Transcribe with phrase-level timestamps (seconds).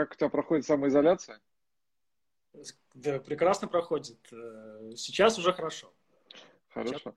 [0.00, 1.40] как у тебя проходит самоизоляция?
[2.94, 4.18] Да, прекрасно проходит.
[4.32, 5.92] Э, сейчас уже хорошо.
[6.70, 7.14] Хорошо.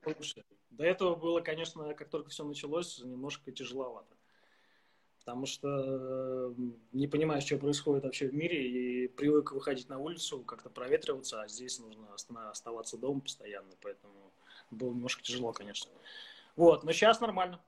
[0.70, 4.14] До этого было, конечно, как только все началось, немножко тяжеловато.
[5.20, 6.54] Потому что
[6.92, 11.48] не понимаешь, что происходит вообще в мире, и привык выходить на улицу, как-то проветриваться, а
[11.48, 14.32] здесь нужно оставаться дома постоянно, поэтому
[14.70, 15.90] было немножко тяжело, конечно.
[16.56, 17.60] Вот, но сейчас нормально.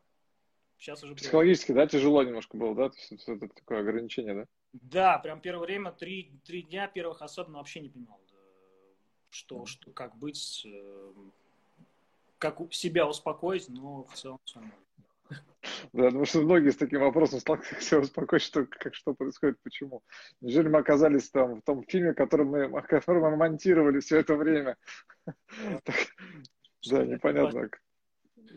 [0.79, 2.91] Сейчас уже Психологически, да, тяжело немножко было, да?
[2.91, 4.47] То есть это такое ограничение, да?
[4.83, 8.21] Да, прям первое время, три, три дня первых особенно вообще не понимал,
[9.31, 11.13] что, что как быть, э,
[12.39, 14.87] как себя успокоить, но в целом все нормально.
[15.93, 20.03] Да, потому что многие с таким вопросом сталкиваются, успокоить, что, как, что происходит, почему.
[20.41, 24.77] Неужели мы оказались там в том фильме, который мы, который мы монтировали все это время?
[25.25, 27.69] Да, непонятно.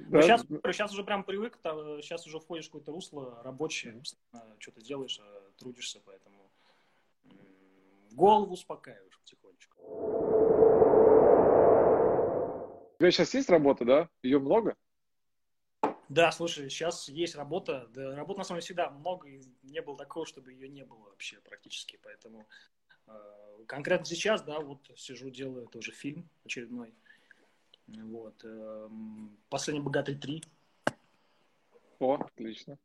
[0.07, 0.21] Да.
[0.21, 1.57] Сейчас, сейчас уже прям привык,
[2.01, 4.01] сейчас уже входишь в какое-то русло рабочее,
[4.59, 6.51] что-то делаешь, а трудишься, поэтому
[8.11, 9.81] голову успокаиваешь потихонечку.
[12.95, 14.09] У тебя сейчас есть работа, да?
[14.23, 14.75] Ее много?
[16.09, 17.87] Да, слушай, сейчас есть работа.
[17.93, 20.99] Да, работы на самом деле всегда много, и не было такого, чтобы ее не было
[21.09, 21.99] вообще практически.
[22.03, 22.47] Поэтому
[23.07, 23.11] э,
[23.67, 26.95] конкретно сейчас, да, вот сижу, делаю тоже фильм очередной.
[27.87, 28.41] Вот.
[28.43, 28.89] Э,
[29.49, 30.43] Последний богатырь 3.
[31.99, 32.77] О, отлично.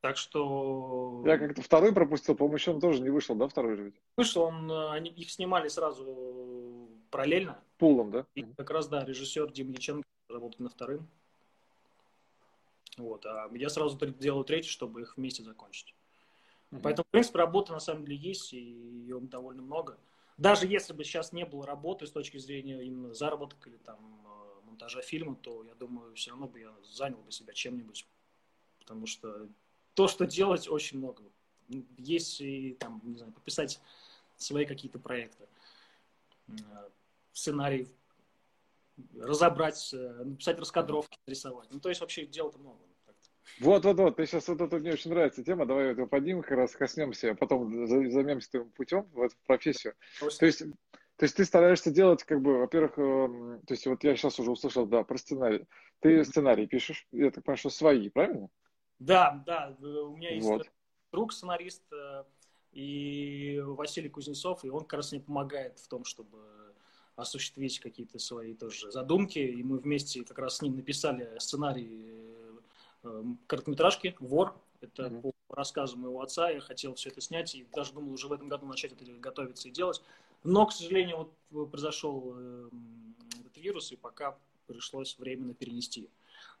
[0.00, 1.22] Так что...
[1.26, 3.94] Я как-то второй пропустил, по-моему, еще он тоже не вышел, да, второй же ведь?
[4.16, 7.62] Вышел, он, э, они, их снимали сразу параллельно.
[7.76, 8.26] Пулом, да?
[8.34, 11.08] И как раз, да, режиссер Дим Личенко работает на вторым.
[12.96, 15.94] Вот, а я сразу делаю третий, чтобы их вместе закончить.
[16.70, 16.80] Mm-hmm.
[16.82, 19.98] Поэтому, в принципе, работа на самом деле есть, и ее довольно много.
[20.38, 24.66] Даже если бы сейчас не было работы с точки зрения именно заработка или там э,
[24.66, 28.06] монтажа фильма, то я думаю, все равно бы я занял бы себя чем-нибудь.
[28.78, 29.48] Потому что
[29.94, 31.22] то, что делать, очень много.
[31.96, 33.80] Есть и там, не знаю, пописать
[34.36, 35.44] свои какие-то проекты,
[36.48, 36.52] э,
[37.32, 37.88] сценарий
[39.18, 41.68] разобрать, э, написать раскадровки, рисовать.
[41.70, 42.78] Ну, то есть вообще дел-то много.
[43.58, 46.52] Вот, вот, вот, ты сейчас вот это мне очень нравится тема, давай это поднимем, как
[46.52, 49.94] раз коснемся, а потом займемся твоим путем в эту профессию.
[50.38, 50.60] То есть,
[51.16, 54.50] то есть ты стараешься делать, как бы, во-первых, э, то есть вот я сейчас уже
[54.50, 55.66] услышал, да, про сценарий.
[56.00, 58.48] Ты сценарий пишешь, я так понимаю, что свои, правильно?
[59.00, 60.70] Да, да, у меня есть вот.
[61.10, 62.24] друг сценарист э,
[62.72, 66.38] и Василий Кузнецов, и он как раз мне помогает в том, чтобы
[67.16, 72.12] осуществить какие-то свои тоже задумки, и мы вместе как раз с ним написали сценарий
[73.02, 74.54] э, короткометражки «Вор».
[74.82, 75.34] Это mm-hmm.
[75.48, 76.50] по рассказу моего отца.
[76.50, 79.68] Я хотел все это снять и даже думал уже в этом году начать это готовиться
[79.68, 80.02] и делать.
[80.42, 82.70] Но, к сожалению, вот произошел э,
[83.40, 86.08] этот вирус, и пока пришлось временно перенести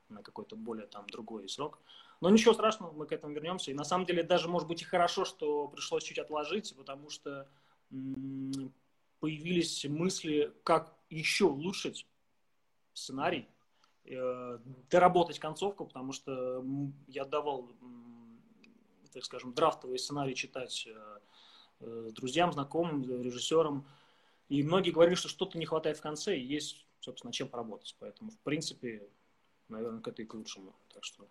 [0.08, 1.78] на какой-то более там другой срок.
[2.20, 3.70] Но ничего страшного, мы к этому вернемся.
[3.70, 7.48] И на самом деле даже, может быть, и хорошо, что пришлось чуть отложить, потому что
[9.20, 12.06] появились мысли, как еще улучшить
[12.92, 13.48] сценарий,
[14.04, 14.58] э,
[14.90, 16.64] доработать концовку, потому что
[17.08, 17.70] я давал,
[19.12, 21.18] так скажем, драфтовый сценарий читать э,
[21.80, 23.86] э, друзьям, знакомым, режиссерам.
[24.48, 27.96] И многие говорили, что что-то не хватает в конце, и есть, собственно, чем поработать.
[27.98, 29.08] Поэтому, в принципе,
[29.68, 30.74] наверное, к это и к лучшему.
[30.92, 31.28] Так что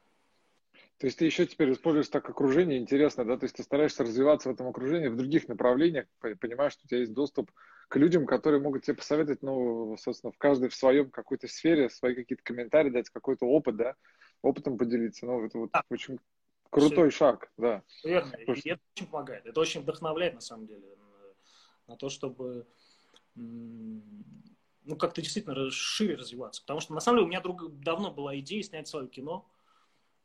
[1.00, 3.38] то есть ты еще теперь используешь так окружение, интересно, да?
[3.38, 7.00] То есть ты стараешься развиваться в этом окружении в других направлениях, понимаешь, что у тебя
[7.00, 7.52] есть доступ
[7.88, 12.16] к людям, которые могут тебе посоветовать, ну, собственно, в каждой в своем какой-то сфере свои
[12.16, 13.96] какие-то комментарии дать, какой-то опыт, да,
[14.42, 15.26] опытом поделиться.
[15.26, 15.84] Ну, это вот да.
[15.90, 16.20] очень
[16.70, 17.18] крутой Все.
[17.18, 17.82] шаг, да.
[18.04, 20.84] Верно, и это очень помогает, это очень вдохновляет, на самом деле,
[21.88, 22.68] на то, чтобы
[23.36, 26.62] ну, как-то действительно шире развиваться.
[26.62, 29.48] Потому что, на самом деле, у меня друг, давно была идея снять свое кино,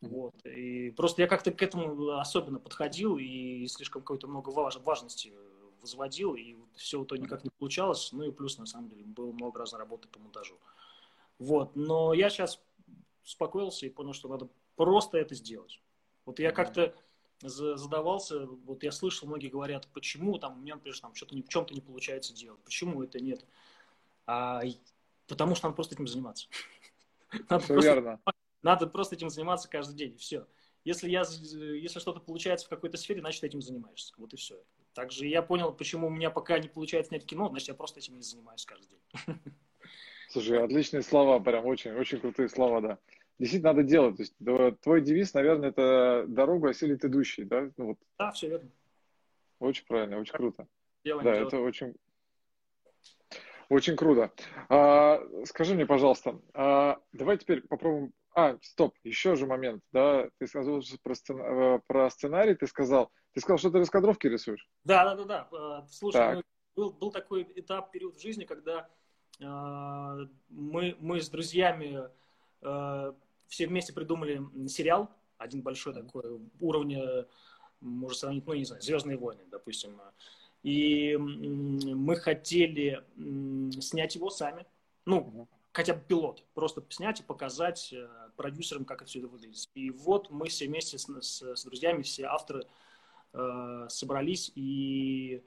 [0.08, 0.46] вот.
[0.46, 5.32] И просто я как-то к этому особенно подходил и слишком какой-то много важ, важности
[5.80, 8.10] возводил, и все то никак не получалось.
[8.12, 10.54] Ну и плюс, на самом деле, было много разной работы по монтажу.
[11.38, 11.76] Вот.
[11.76, 12.60] Но я сейчас
[13.24, 15.80] успокоился и понял, что надо просто это сделать.
[16.24, 16.94] Вот я как-то
[17.40, 21.74] задавался, вот я слышал, многие говорят, почему там у меня, например, там что-то в чем-то
[21.74, 23.44] не получается делать, почему это нет.
[24.26, 24.62] А,
[25.26, 26.48] потому что надо просто этим заниматься.
[27.50, 28.20] Надо Все верно.
[28.64, 30.46] Надо просто этим заниматься каждый день, все.
[30.84, 34.14] Если, я, если что-то получается в какой-то сфере, значит, этим занимаешься.
[34.16, 34.60] Вот и все.
[34.94, 38.16] Также я понял, почему у меня пока не получается снять кино, значит, я просто этим
[38.16, 39.00] не занимаюсь каждый день.
[40.30, 42.98] Слушай, отличные слова, прям очень, очень крутые слова, да.
[43.38, 44.16] Действительно, надо делать.
[44.16, 47.70] То есть, твой девиз, наверное, это дорога осилит идущий, да?
[47.76, 47.98] Ну, вот.
[48.18, 48.70] Да, все верно.
[49.58, 50.66] Очень правильно, очень круто.
[51.04, 51.48] Делаем, да, делаем.
[51.48, 51.94] это очень,
[53.68, 54.32] очень круто.
[54.70, 60.48] А, скажи мне, пожалуйста, а, давай теперь попробуем А, стоп, еще же момент, да, ты
[60.48, 61.80] сказал про, сцена...
[61.86, 64.68] про сценарий, ты сказал, ты сказал, что ты раскадровки рисуешь?
[64.82, 65.86] Да, да, да, да.
[65.88, 66.34] Слушай, так.
[66.36, 66.42] ну,
[66.74, 68.88] был, был такой этап, период в жизни, когда
[69.40, 72.08] э, мы, мы с друзьями
[72.62, 73.12] э,
[73.46, 77.26] все вместе придумали сериал, один большой такой, уровня,
[77.80, 80.00] можно сравнить, ну, не знаю, «Звездные войны», допустим.
[80.64, 83.04] И мы хотели
[83.80, 84.66] снять его сами,
[85.04, 89.68] ну, хотя бы пилот, просто снять и показать э, продюсерам, как это все выглядит.
[89.74, 92.64] И вот мы все вместе с, с, с друзьями, все авторы
[93.32, 95.42] э, собрались и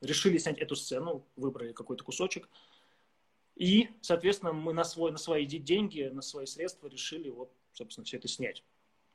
[0.00, 2.48] решили снять эту сцену, выбрали какой-то кусочек.
[3.56, 8.18] И, соответственно, мы на, свой, на свои деньги, на свои средства решили вот, собственно, все
[8.18, 8.62] это снять.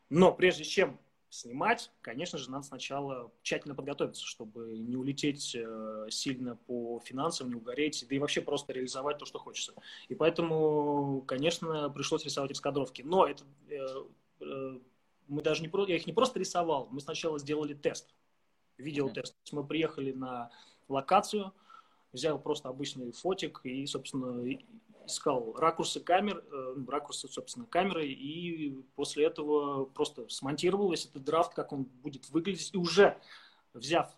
[0.10, 6.56] Но прежде чем снимать, конечно же, надо сначала тщательно подготовиться, чтобы не улететь э, сильно
[6.56, 9.74] по финансам, не угореть, да и вообще просто реализовать то, что хочется.
[10.08, 13.04] И поэтому, конечно, пришлось рисовать раскадровки.
[13.04, 13.78] Но это э,
[14.42, 14.80] э,
[15.28, 18.10] мы даже не я их не просто рисовал, мы сначала сделали тест,
[18.78, 19.36] видеотест.
[19.36, 19.56] Mm-hmm.
[19.56, 20.50] Мы приехали на
[20.88, 21.54] локацию,
[22.12, 24.44] взял просто обычный фотик и, собственно,
[25.10, 31.54] искал ракурсы камер, э, ракурсы, собственно, камеры, и после этого просто смонтировал весь этот драфт,
[31.54, 33.20] как он будет выглядеть, и уже
[33.74, 34.16] взяв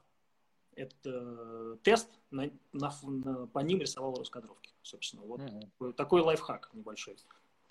[0.75, 5.23] этот э, тест, на, на, на, по ним рисовал раскадровки, собственно.
[5.23, 5.93] Вот mm-hmm.
[5.93, 7.17] такой лайфхак небольшой.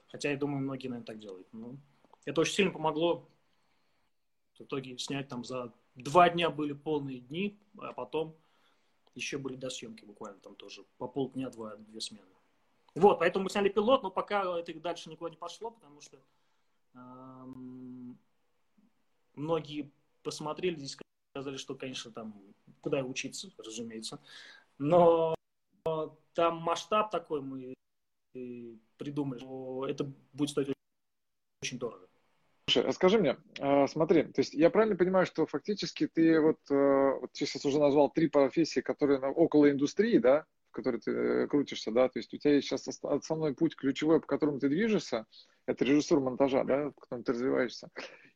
[0.08, 1.46] Хотя, я думаю, многие, наверное, так делают.
[1.52, 1.76] Но
[2.24, 3.26] это очень сильно помогло
[4.60, 8.36] в итоге снять там за два дня были полные дни, а потом
[9.14, 12.28] еще были до съемки буквально там тоже по полдня, два, две смены.
[12.94, 16.18] Вот, поэтому мы сняли пилот, но пока это дальше никуда не пошло, потому что
[16.94, 18.18] эм,
[19.34, 19.90] многие
[20.22, 20.96] посмотрели здесь,
[21.34, 22.34] сказали, что, конечно, там
[22.80, 24.20] куда учиться, разумеется.
[24.78, 25.34] Но
[26.34, 27.74] там масштаб такой мы
[28.96, 30.72] придумали, что это будет стоить
[31.62, 32.06] очень дорого.
[32.68, 36.58] Слушай, а скажи мне, а, смотри, то есть я правильно понимаю, что фактически ты вот,
[36.70, 41.46] э, вот сейчас уже назвал три профессии, которые около индустрии, да, в которой ты э,
[41.48, 45.26] крутишься, да, то есть у тебя есть сейчас основной путь ключевой, по которому ты движешься,
[45.66, 47.88] это режиссура монтажа, да, в котором ты развиваешься,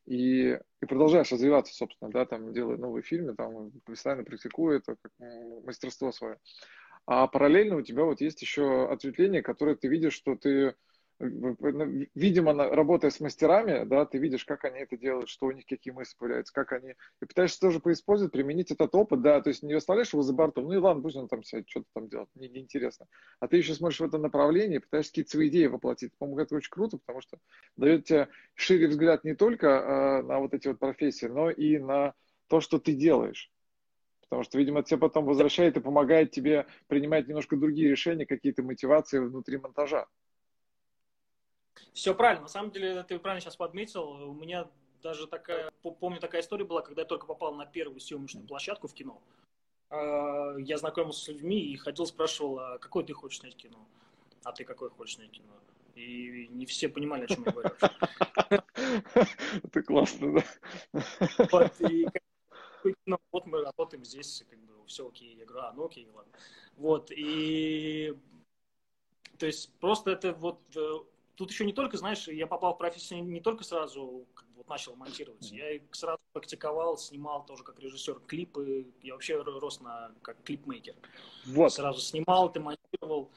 [0.06, 5.12] и, и продолжаешь развиваться, собственно, да, там, делая новые фильмы, там, постоянно практикуя это как
[5.64, 6.38] мастерство свое.
[7.06, 10.74] А параллельно у тебя вот есть еще ответвление, которое ты видишь, что ты
[11.20, 15.92] видимо, работая с мастерами, да, ты видишь, как они это делают, что у них какие
[15.92, 19.72] мысли появляются, как они, и пытаешься тоже поиспользовать, применить этот опыт, да, то есть не
[19.74, 22.48] оставляешь его за бортом, ну и ладно, пусть он там сядет, что-то там делает, мне
[22.48, 23.06] неинтересно.
[23.38, 26.12] А ты еще смотришь в это направление, пытаешься какие-то свои идеи воплотить.
[26.18, 27.38] По-моему, это очень круто, потому что
[27.76, 32.14] дает тебе шире взгляд не только э, на вот эти вот профессии, но и на
[32.48, 33.50] то, что ты делаешь.
[34.22, 39.18] Потому что, видимо, тебе потом возвращает и помогает тебе принимать немножко другие решения, какие-то мотивации
[39.18, 40.06] внутри монтажа.
[41.92, 42.42] Все правильно.
[42.42, 44.02] На самом деле, ты правильно сейчас подметил.
[44.02, 44.68] У меня
[45.02, 48.94] даже такая, помню, такая история была, когда я только попал на первую съемочную площадку в
[48.94, 49.20] кино.
[49.90, 53.86] А, я знакомился с людьми и ходил, спрашивал, а какой ты хочешь снять кино?
[54.42, 55.52] А ты какой хочешь снять кино?
[55.94, 57.70] И не все понимали, о чем я говорю.
[59.62, 61.02] Это классно, да?
[61.52, 62.08] Вот, и
[63.06, 65.36] ну, вот мы работаем здесь, как бы все окей.
[65.36, 66.32] Я говорю, а, ну окей, ладно.
[66.76, 68.16] Вот, и
[69.38, 70.98] то есть просто это вот э,
[71.36, 74.68] тут еще не только, знаешь, я попал в профессию не только сразу как бы, вот
[74.68, 80.42] начал монтировать, я сразу практиковал, снимал тоже как режиссер клипы, я вообще рос на как
[80.44, 80.94] клипмейкер.
[81.46, 81.72] Вот.
[81.72, 83.30] Сразу снимал, ты монтировал,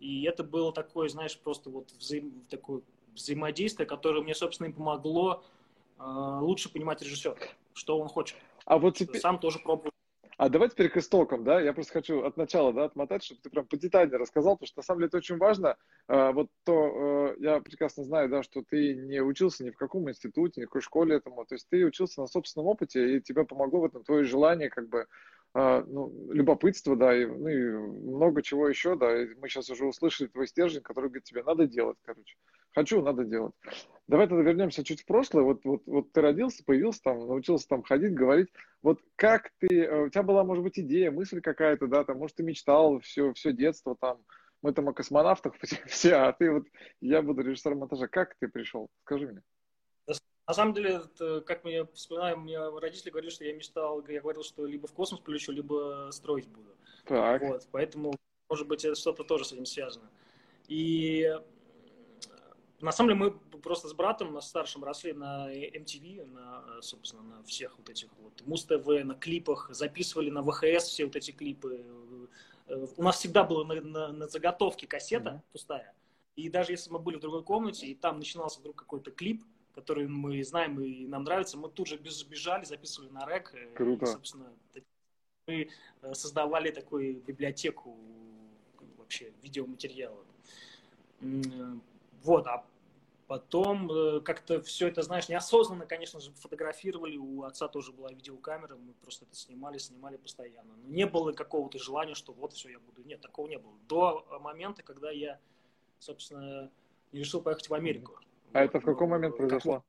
[0.00, 2.82] и это было такое, знаешь, просто вот взаим, такое
[3.14, 5.44] взаимодействие, которое мне, собственно, и помогло
[5.98, 7.36] э, лучше понимать режиссера,
[7.72, 8.36] что он хочет.
[8.66, 9.20] А вот теперь...
[9.20, 9.93] Сам тоже пробую
[10.36, 13.50] а давай теперь к истокам, да, я просто хочу от начала, да, отмотать, чтобы ты
[13.50, 15.76] прям подетально рассказал, потому что на самом деле это очень важно.
[16.08, 20.08] А, вот то, э, я прекрасно знаю, да, что ты не учился ни в каком
[20.10, 23.44] институте, ни в какой школе этому, то есть ты учился на собственном опыте, и тебе
[23.44, 25.06] помогло в этом твое желание, как бы,
[25.54, 27.70] ну, любопытство, да, и, ну, и
[28.10, 31.66] много чего еще, да, и мы сейчас уже услышали твой стержень, который говорит тебе, надо
[31.66, 32.36] делать, короче.
[32.74, 33.54] Хочу, надо делать.
[34.08, 35.44] Давай тогда вернемся чуть в прошлое.
[35.44, 38.48] Вот, вот, вот ты родился, появился там, научился там ходить, говорить.
[38.82, 42.36] Вот как ты, э, у тебя была, может быть, идея, мысль какая-то, да, там, может,
[42.36, 44.18] ты мечтал все, все детство там,
[44.60, 45.54] мы там о космонавтах
[45.86, 46.64] все, а ты вот,
[47.00, 48.08] я буду режиссером монтажа.
[48.08, 48.88] Как ты пришел?
[49.04, 49.42] Скажи мне.
[50.46, 54.42] На самом деле, это, как мы вспоминаем, мне родители говорили, что я мечтал, я говорил,
[54.42, 56.76] что либо в космос полечу, либо строить буду.
[57.06, 57.42] Так.
[57.42, 58.14] Вот, поэтому,
[58.50, 60.10] может быть, это что-то тоже с этим связано.
[60.68, 61.34] И
[62.80, 67.42] на самом деле мы просто с братом, на старшим, росли на MTV, на, собственно, на
[67.44, 71.82] всех вот этих вот Муз-ТВ, на клипах, записывали на ВХС все вот эти клипы.
[72.96, 75.52] У нас всегда была на, на, на заготовке кассета mm-hmm.
[75.52, 75.94] пустая.
[76.36, 79.42] И даже если мы были в другой комнате, и там начинался вдруг какой-то клип,
[79.74, 83.54] который мы знаем и нам нравится, мы тут же бежали, записывали на рек.
[83.74, 84.04] Круто.
[84.04, 84.52] И, собственно,
[85.46, 85.68] мы
[86.02, 87.98] э, создавали такую библиотеку
[88.96, 90.24] вообще видеоматериала.
[92.22, 92.64] Вот, а
[93.26, 97.16] потом э, как-то все это, знаешь, неосознанно, конечно же, фотографировали.
[97.16, 100.74] У отца тоже была видеокамера, мы просто это снимали, снимали постоянно.
[100.76, 103.02] Но не было какого-то желания, что вот все, я буду.
[103.02, 103.74] Нет, такого не было.
[103.88, 105.38] До момента, когда я,
[105.98, 106.70] собственно,
[107.12, 108.20] решил поехать в Америку.
[108.54, 109.84] А это в какой момент произошло?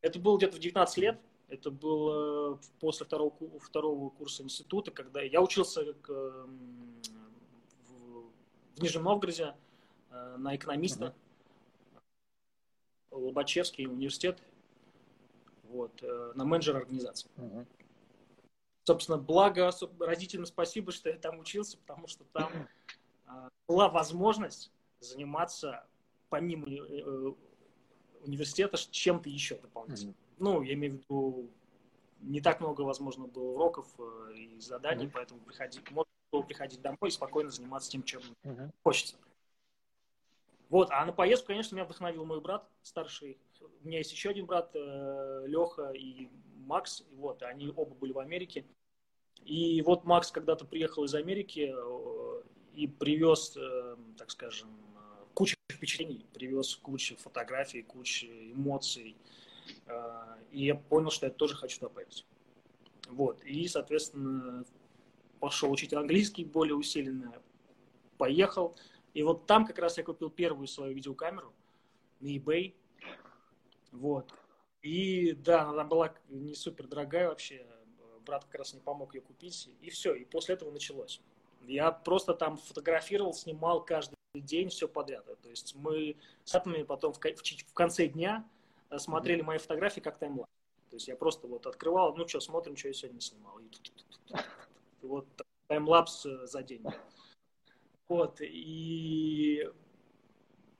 [0.00, 1.20] Это было где-то в 19 лет.
[1.48, 6.48] Это было после второго, второго курса института, когда я учился в,
[8.74, 9.54] в Нижнем Новгороде
[10.10, 11.14] э, на экономиста.
[13.10, 13.26] Uh-huh.
[13.26, 14.42] Лобачевский университет.
[15.64, 17.28] Вот, э, на менеджера организации.
[17.36, 17.66] Uh-huh.
[18.84, 22.50] Собственно, благо родителям спасибо, что я там учился, потому что там
[23.26, 25.86] э, была возможность заниматься
[26.32, 26.66] помимо
[28.22, 30.12] университета чем-то еще дополнительно.
[30.12, 30.36] Mm-hmm.
[30.38, 31.50] Ну, я имею в виду,
[32.22, 35.10] не так много, возможно, было уроков э, и заданий, mm-hmm.
[35.12, 38.70] поэтому приходить, можно было приходить домой и спокойно заниматься тем, чем mm-hmm.
[38.82, 39.16] хочется.
[40.70, 43.36] Вот, а на поездку, конечно, меня вдохновил мой брат старший.
[43.82, 46.30] У меня есть еще один брат, э, Леха и
[46.64, 47.04] Макс.
[47.12, 48.64] Вот, они оба были в Америке.
[49.44, 53.58] И вот Макс когда-то приехал из Америки э, и привез,
[54.16, 54.70] так скажем,
[55.82, 59.16] впечатлений, привез кучу фотографий, кучу эмоций.
[59.88, 62.24] А, и я понял, что я тоже хочу туда поехать.
[63.08, 63.42] Вот.
[63.42, 64.64] И, соответственно,
[65.40, 67.34] пошел учить английский более усиленно.
[68.16, 68.76] Поехал.
[69.12, 71.52] И вот там как раз я купил первую свою видеокамеру
[72.20, 72.74] на eBay.
[73.90, 74.32] Вот.
[74.82, 77.66] И да, она была не супер дорогая вообще.
[78.24, 79.68] Брат как раз не помог ее купить.
[79.80, 80.14] И все.
[80.14, 81.20] И после этого началось.
[81.62, 85.24] Я просто там фотографировал, снимал каждый день все подряд.
[85.42, 88.48] То есть мы с атомами потом в, в конце дня
[88.90, 90.50] э, смотрели мои фотографии как таймлапс.
[90.90, 93.58] То есть я просто вот открывал, ну что, смотрим, что я сегодня снимал.
[93.58, 93.70] И
[95.06, 95.26] вот
[95.68, 96.82] таймлапс э, за день.
[98.08, 99.70] Вот, и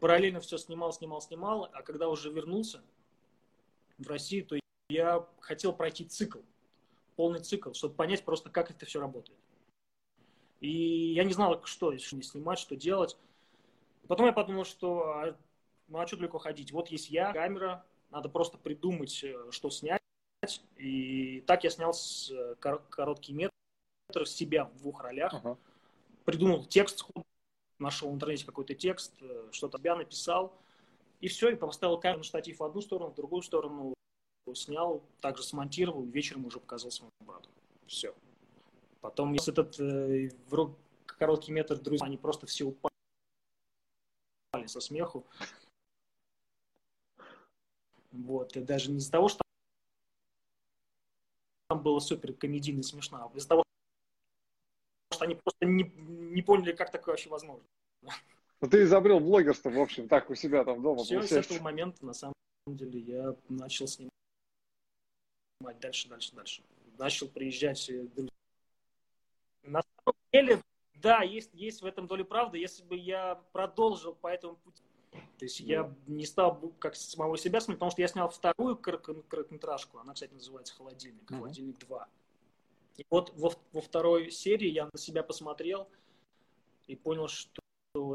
[0.01, 2.83] параллельно все снимал, снимал, снимал, а когда уже вернулся
[3.99, 4.59] в Россию, то
[4.91, 6.41] я хотел пройти цикл,
[7.17, 9.39] полный цикл, чтобы понять просто, как это все работает.
[10.61, 13.17] И я не знал, что снимать, что делать.
[14.09, 15.37] Потом я подумал, что а,
[15.89, 16.73] ну а что далеко ходить?
[16.73, 20.01] Вот есть я, камера, надо просто придумать, э, что снять.
[20.77, 25.33] И так я снял с, э, короткий метр себя в двух ролях.
[25.35, 25.57] Uh-huh.
[26.25, 27.07] Придумал текст,
[27.79, 30.53] нашел в интернете какой-то текст, э, что-то я написал.
[31.21, 33.95] И все, и поставил камеру на штатив в одну сторону, в другую сторону
[34.55, 37.49] снял, также смонтировал, вечером уже показал своему брату.
[37.87, 38.13] Все.
[39.01, 40.31] Потом, этот э,
[41.07, 42.92] короткий метр, друзья, они просто все упали
[44.69, 45.27] со смеху.
[48.11, 49.43] Вот, и даже не из-за того, что
[51.69, 53.65] там было супер комедийно смешно, а из-за того,
[55.11, 57.65] что они просто не, не поняли, как такое вообще возможно.
[58.61, 61.03] Ну, ты изобрел блогерство, в общем, так у себя там дома.
[61.03, 62.35] Все, с этого момента, на самом
[62.67, 64.11] деле, я начал снимать
[65.81, 66.63] дальше, дальше, дальше.
[66.99, 68.07] Начал приезжать э,
[69.65, 70.63] На самом деле,
[71.03, 72.59] да, есть, есть в этом доля правды.
[72.59, 77.61] Если бы я продолжил по этому пути, то есть я не стал как самого себя
[77.61, 81.37] смотреть, потому что я снял вторую короткометражку, она, кстати, называется «Холодильник», mm-hmm.
[81.37, 82.05] «Холодильник 2».
[82.99, 85.89] И вот во, во второй серии я на себя посмотрел
[86.87, 87.61] и понял, что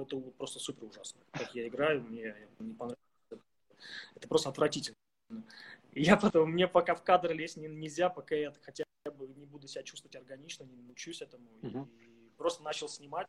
[0.02, 1.22] это просто супер ужасно.
[1.32, 2.98] Как я играю, мне не понравилось.
[4.16, 4.96] Это просто отвратительно.
[5.92, 8.84] И я потом, мне пока в кадр лезть нельзя, пока я хотя
[9.18, 11.48] бы не буду себя чувствовать органично, не научусь этому.
[11.62, 11.88] Mm-hmm.
[12.00, 12.07] И
[12.38, 13.28] просто начал снимать.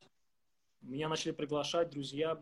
[0.80, 2.38] Меня начали приглашать друзья.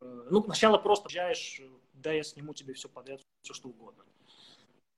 [0.00, 1.60] Э, ну, сначала просто приезжаешь,
[1.94, 4.04] да, я сниму тебе все подряд, все что угодно.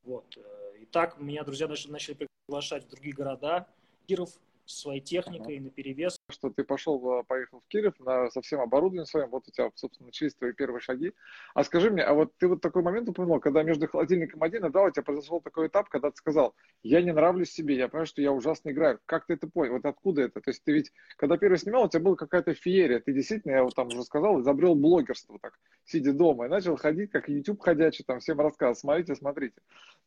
[0.02, 0.36] Вот.
[0.36, 3.66] Э, и так меня друзья начали приглашать в другие города.
[4.06, 4.30] Киров,
[4.66, 6.17] своей техникой на перевес.
[6.30, 10.08] Что ты пошел, поехал в Киров на, со всем оборудованием своим, вот у тебя, собственно,
[10.08, 11.14] начались твои первые шаги.
[11.54, 14.70] А скажи мне, а вот ты вот такой момент упомянул, когда между холодильником один и
[14.70, 18.06] два у тебя произошел такой этап, когда ты сказал, я не нравлюсь себе, я понимаю,
[18.06, 19.00] что я ужасно играю.
[19.06, 19.72] Как ты это понял?
[19.72, 20.42] Вот откуда это?
[20.42, 23.00] То есть ты ведь, когда первый снимал, у тебя была какая-то феерия.
[23.00, 27.10] Ты действительно, я вот там уже сказал, изобрел блогерство так, сидя дома, и начал ходить,
[27.10, 29.56] как YouTube ходячий, там всем рассказывать, смотрите, смотрите.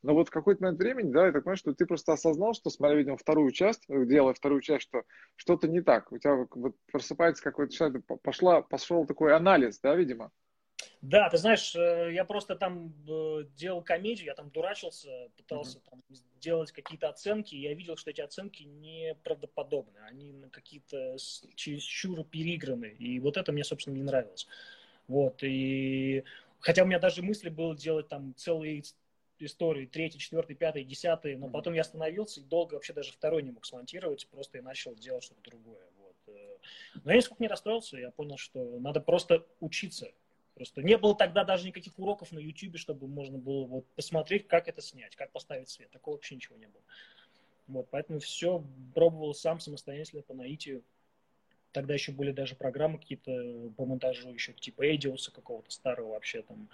[0.03, 2.69] Но вот в какой-то момент времени, да, я так понимаю, что ты просто осознал, что,
[2.69, 5.03] смотря, видимо, вторую часть, делая вторую вторую часть, что
[5.37, 6.10] что-то не так.
[6.11, 10.31] У тебя вот просыпается какой-то человек, пошла, пошел такой анализ, да, видимо?
[11.01, 15.89] Да, ты знаешь, э, я просто там э, делал комедию, я там дурачился, пытался mm-hmm.
[15.89, 16.01] там
[16.39, 21.17] делать какие-то оценки, и я видел, что эти оценки неправдоподобны, они какие-то
[21.55, 24.47] чересчур переиграны, и вот это мне, собственно, не нравилось.
[25.07, 26.23] Вот, и
[26.59, 28.83] хотя у меня даже мысли было делать там целые
[29.39, 33.51] истории, третий, четвертый, пятый, десятый, но потом я остановился и долго вообще даже второй не
[33.51, 35.81] мог смонтировать, просто я начал делать что-то другое.
[36.35, 36.57] Э.
[37.03, 40.11] Но я нисколько не расстроился, я понял, что надо просто учиться.
[40.55, 44.67] Просто не было тогда даже никаких уроков на YouTube, чтобы можно было вот посмотреть, как
[44.67, 45.89] это снять, как поставить свет.
[45.91, 46.83] Такого вообще ничего не было.
[47.67, 50.83] Вот, поэтому все пробовал сам самостоятельно по наитию.
[51.71, 56.69] Тогда еще были даже программы какие-то по монтажу, еще типа Эдиуса какого-то старого вообще там.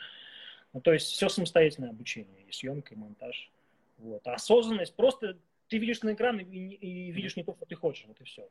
[0.74, 3.52] Ну, то есть все самостоятельное обучение, и съемка, и монтаж.
[4.00, 4.26] Вот.
[4.28, 5.38] А осознанность, просто
[5.68, 8.50] ты видишь на экран и, и видишь не то, что ты хочешь, вот и все.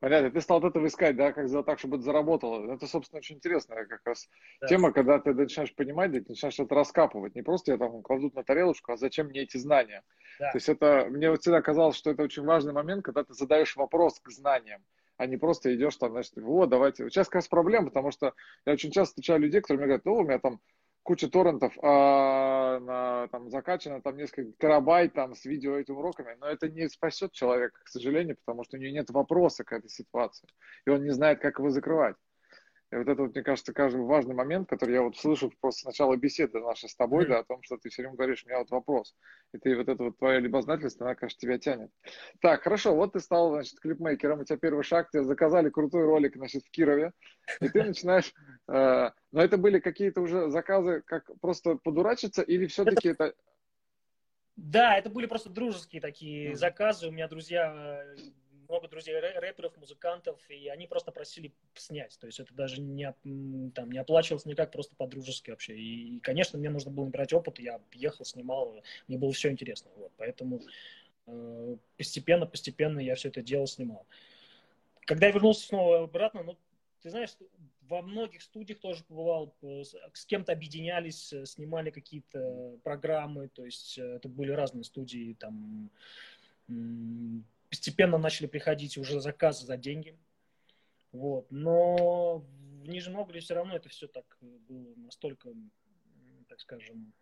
[0.00, 2.72] Понятно, ты стал от этого искать, да, как сделать так, чтобы это заработало.
[2.72, 4.28] Это, собственно, очень интересная как раз
[4.62, 4.66] да.
[4.66, 7.34] тема, когда ты начинаешь понимать, ты начинаешь это раскапывать.
[7.34, 10.02] Не просто я там кладут на тарелочку, а зачем мне эти знания.
[10.38, 10.52] Да.
[10.52, 13.76] То есть это, мне вот всегда казалось, что это очень важный момент, когда ты задаешь
[13.76, 14.82] вопрос к знаниям,
[15.18, 17.10] а не просто идешь там, значит, вот, давайте.
[17.10, 18.32] Сейчас как раз проблема, потому что
[18.64, 20.60] я очень часто встречаю людей, которые мне говорят, ну, у меня там
[21.02, 26.46] куча торрентов а, на, там, закачано там несколько терабайт там, с видео этими уроками, но
[26.46, 30.48] это не спасет человека, к сожалению, потому что у него нет вопроса к этой ситуации,
[30.86, 32.16] и он не знает, как его закрывать.
[32.92, 35.84] И вот это, вот, мне кажется, каждый важный момент, который я вот слышу просто с
[35.84, 37.28] начала беседы нашей с тобой, mm-hmm.
[37.28, 39.14] да, о том, что ты все время говоришь, у меня вот вопрос.
[39.52, 41.90] И ты вот это вот твоя любознательность, она, конечно, тебя тянет.
[42.40, 46.34] Так, хорошо, вот ты стал, значит, клипмейкером, у тебя первый шаг, тебе заказали крутой ролик,
[46.34, 47.12] значит, в Кирове,
[47.60, 48.34] и ты начинаешь...
[48.68, 53.34] Э, но это были какие-то уже заказы, как просто подурачиться, или все-таки это...
[54.56, 57.06] Да, это были просто дружеские такие заказы.
[57.06, 58.04] У меня друзья
[58.70, 62.16] много друзей рэперов, музыкантов, и они просто просили снять.
[62.18, 63.12] То есть это даже не,
[63.74, 65.76] там, не оплачивалось никак, просто по-дружески вообще.
[65.76, 69.90] И, конечно, мне нужно было набирать опыт, я ехал, снимал, мне было все интересно.
[69.96, 70.12] Вот.
[70.16, 70.62] Поэтому
[71.26, 74.06] э, постепенно, постепенно я все это дело снимал.
[75.00, 76.56] Когда я вернулся снова обратно, ну,
[77.02, 77.36] ты знаешь,
[77.88, 83.98] во многих студиях тоже побывал, э, с кем-то объединялись, э, снимали какие-то программы, то есть
[83.98, 85.90] э, это были разные студии, там
[87.70, 90.18] постепенно начали приходить уже заказы за деньги.
[91.12, 91.46] Вот.
[91.50, 92.38] Но
[92.82, 95.50] в Нижнем Новгороде все равно это все так было настолько,
[96.48, 97.12] так скажем,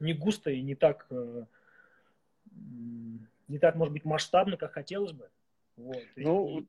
[0.00, 1.44] не густо и не так, э,
[3.48, 5.30] не так, может быть, масштабно, как хотелось бы.
[5.76, 6.02] Вот.
[6.16, 6.66] Ну,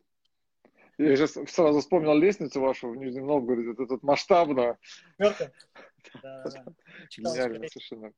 [0.98, 1.04] и...
[1.04, 4.78] я сейчас сразу вспомнил лестницу вашу в Нижнем Новгороде, это тут масштабно.
[6.22, 6.66] Да, да.
[7.10, 8.14] Гениально совершенно.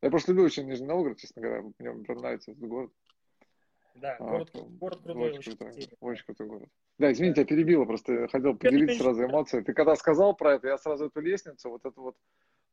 [0.00, 2.90] Я просто люблю очень Нижний Новгород, честно говоря, мне прям нравится этот город.
[3.94, 5.38] Да, а, город, город крутой.
[5.38, 6.68] Очень, крутой, очень крутой город.
[6.98, 9.64] Да, извините, я перебила, просто хотел поделиться сразу эмоцией.
[9.64, 12.16] Ты когда сказал про это, я сразу эту лестницу, вот эту вот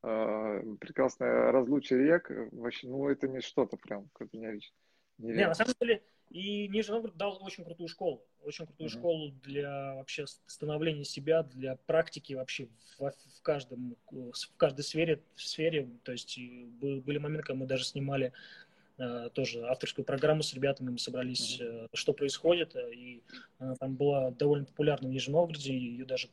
[0.03, 4.77] э, прекрасное разлучие рек, вообще, ну, это не что-то прям, какое-то необычное.
[5.17, 8.25] Не, на самом деле, и Нижний Новгород дал очень крутую школу.
[8.43, 8.93] Очень крутую mm-hmm.
[8.99, 12.67] школу для вообще становления себя, для практики вообще
[12.99, 15.89] в, в, каждом, в каждой сфере, в сфере.
[16.03, 18.64] То есть были моменты, когда мы даже снимали Э,
[19.33, 21.89] тоже авторскую программу с ребятами, мы собрались, mm-hmm.
[21.93, 23.23] что происходит, э, и
[23.59, 26.29] она там была довольно популярна в Нижнем Новгороде, ее даже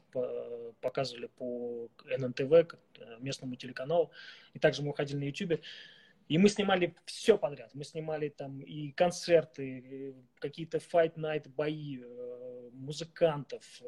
[0.81, 2.79] показывали по ННТВ,
[3.19, 4.13] местному телеканалу,
[4.55, 5.61] и также мы уходили на YouTube.
[6.29, 7.75] И мы снимали все подряд.
[7.75, 12.01] Мы снимали там и концерты, какие-то night бои,
[12.73, 13.83] музыкантов,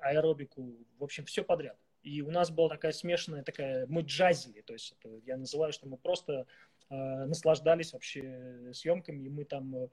[0.00, 1.78] аэробику, в общем, все подряд.
[2.02, 5.86] И у нас была такая смешанная, такая, мы джазили, то есть это, я называю, что
[5.86, 6.44] мы просто Э,
[6.90, 9.88] наслаждались вообще съемками, и мы там э,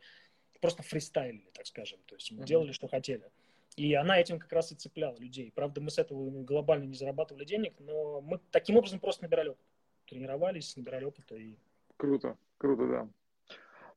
[0.59, 1.99] просто фристайлили, так скажем.
[2.05, 2.45] То есть мы mm-hmm.
[2.45, 3.29] делали, что хотели.
[3.77, 5.51] И она этим как раз и цепляла людей.
[5.55, 9.65] Правда, мы с этого глобально не зарабатывали денег, но мы таким образом просто набирали опыт.
[10.07, 11.35] Тренировались, набирали опыта.
[11.35, 11.55] И...
[11.95, 13.07] Круто, круто, да.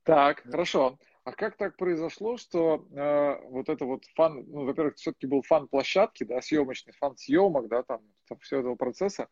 [0.04, 0.50] Так, да.
[0.52, 0.98] хорошо.
[1.24, 5.66] А как так произошло, что э, вот это вот фан, ну, во-первых, все-таки был фан
[5.68, 9.28] площадки, да, съемочный фан съемок, да, там, там все этого процесса.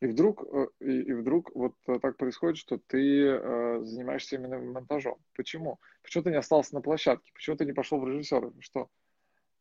[0.00, 5.18] И вдруг, э, и, и вдруг вот так происходит, что ты э, занимаешься именно монтажом.
[5.34, 5.78] Почему?
[6.02, 7.32] Почему ты не остался на площадке?
[7.32, 8.52] Почему ты не пошел в режиссера?
[8.60, 8.88] Что?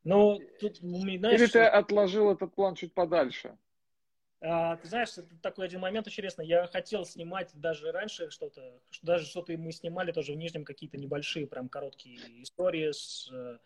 [0.03, 3.57] Ну, тут, знаешь, Или ты отложил этот план чуть подальше?
[4.41, 6.45] А, ты знаешь, это такой один момент интересный.
[6.45, 11.47] Я хотел снимать даже раньше что-то, даже что-то мы снимали тоже в Нижнем, какие-то небольшие,
[11.47, 12.91] прям короткие истории.
[12.91, 13.57] С, э,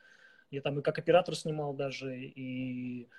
[0.51, 3.10] я там и как оператор снимал даже, и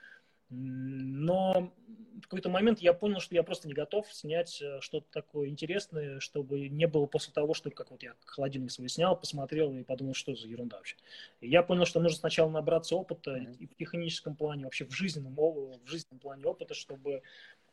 [0.51, 1.73] но
[2.21, 6.21] в какой-то момент я понял, что я просто не готов снять э, что-то такое интересное,
[6.21, 10.15] чтобы не было после того, что как вот я холодильник свой снял, посмотрел и подумал,
[10.15, 10.97] что за ерунда вообще.
[11.41, 13.57] И я понял, что нужно сначала набраться опыта mm-hmm.
[13.59, 17.23] и в техническом плане, вообще в жизненном, в жизненном плане опыта, чтобы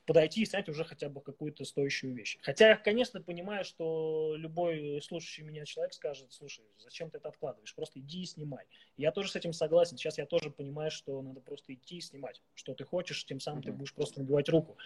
[0.08, 2.39] подойти и снять уже хотя бы какую-то стоящую вещь.
[2.41, 7.76] Хотя я, конечно, понимаю, что любой слушающий меня человек скажет, слушай, зачем ты это откладываешь,
[7.76, 8.65] просто иди и снимай.
[8.96, 9.98] Я тоже с этим согласен.
[9.98, 13.60] Сейчас я тоже понимаю, что надо просто идти и снимать, что ты хочешь, тем самым
[13.60, 13.65] mm-hmm.
[13.65, 14.78] ты будешь просто набивать руку.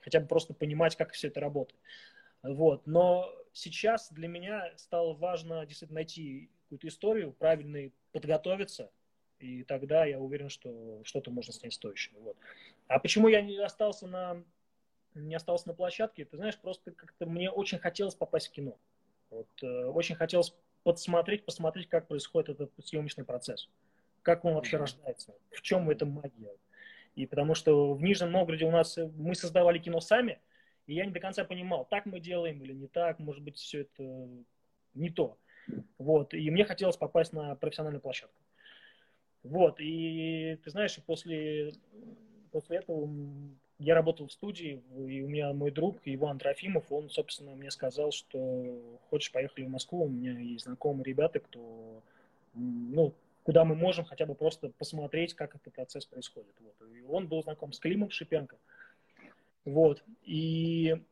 [0.00, 1.78] Хотя бы просто понимать, как все это работает.
[2.42, 2.86] Вот.
[2.86, 8.90] Но сейчас для меня стало важно действительно найти какую-то историю, правильно подготовиться,
[9.40, 12.18] и тогда я уверен, что что-то можно снять стоящее.
[12.20, 12.38] Вот.
[12.88, 14.42] А почему я не остался на
[15.14, 18.76] не остался на площадке, ты знаешь, просто как-то мне очень хотелось попасть в кино.
[19.30, 23.68] Вот, э, очень хотелось подсмотреть, посмотреть, как происходит этот съемочный процесс.
[24.22, 26.54] Как он вообще рождается, в чем эта магия.
[27.14, 30.40] И потому что в Нижнем Новгороде у нас э, мы создавали кино сами,
[30.86, 33.82] и я не до конца понимал, так мы делаем или не так, может быть, все
[33.82, 34.28] это
[34.94, 35.38] не то.
[35.98, 38.40] Вот, и мне хотелось попасть на профессиональную площадку.
[39.42, 41.72] Вот, и ты знаешь, после,
[42.50, 43.08] после этого
[43.80, 48.12] я работал в студии, и у меня мой друг Иван Трофимов, он, собственно, мне сказал,
[48.12, 52.02] что хочешь, поехали в Москву, у меня есть знакомые ребята, кто,
[52.54, 56.54] ну, куда мы можем хотя бы просто посмотреть, как этот процесс происходит.
[56.60, 56.88] Вот.
[56.94, 58.58] И он был знаком с Климом Шипенко.
[59.64, 60.04] Вот.
[60.24, 61.02] И,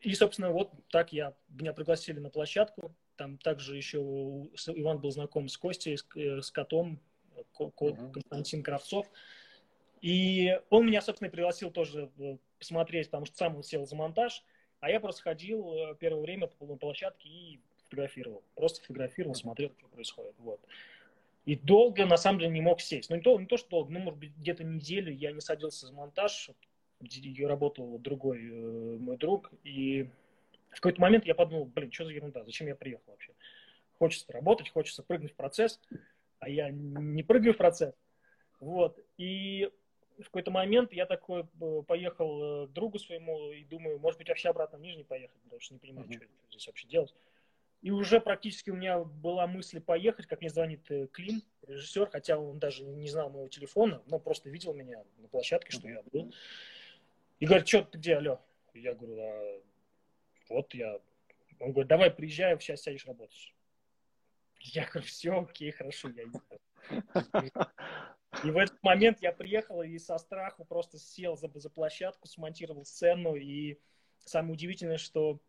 [0.00, 2.94] и, собственно, вот так я, меня пригласили на площадку.
[3.16, 7.00] Там также еще Иван был знаком с Костей, с, э, с котом,
[7.54, 9.06] Константин Кравцов.
[10.00, 14.44] И он меня, собственно, пригласил тоже э, посмотреть, потому что сам он сел за монтаж,
[14.80, 18.42] а я просто ходил э, первое время по площадке и фотографировал.
[18.54, 20.34] Просто фотографировал, смотрел, что происходит.
[20.38, 20.60] Вот.
[21.46, 23.10] И долго, на самом деле, не мог сесть.
[23.10, 25.86] Ну, не то, не то что долго, ну, может быть, где-то неделю я не садился
[25.86, 26.50] за монтаж,
[27.00, 30.08] где работал другой э, мой друг, и
[30.70, 33.32] в какой-то момент я подумал, блин, что за ерунда, зачем я приехал вообще?
[33.98, 35.80] Хочется работать, хочется прыгнуть в процесс,
[36.38, 37.94] а я не прыгаю в процесс.
[38.60, 38.98] Вот.
[39.16, 39.70] И
[40.22, 44.28] в какой-то момент я такой э, поехал э, к другу своему и думаю, может быть,
[44.28, 46.16] вообще обратно в Нижний поехать, потому что не понимаю, mm-hmm.
[46.16, 47.14] что, здесь вообще делать.
[47.80, 52.38] И уже практически у меня была мысль поехать, как мне звонит э, Клим, режиссер, хотя
[52.38, 56.34] он даже не знал моего телефона, но просто видел меня на площадке, что я был.
[57.38, 58.40] И говорит, что ты где, алло?
[58.74, 59.60] Я говорю, а
[60.48, 60.98] вот я.
[61.60, 63.54] Он говорит, давай приезжай, сейчас сядешь работать.
[64.60, 66.42] Я говорю, все, окей, хорошо, я иду.
[68.44, 72.84] И в этот момент я приехал и со страху просто сел за, за площадку, смонтировал
[72.84, 73.34] сцену.
[73.34, 73.78] И
[74.24, 75.40] самое удивительное, что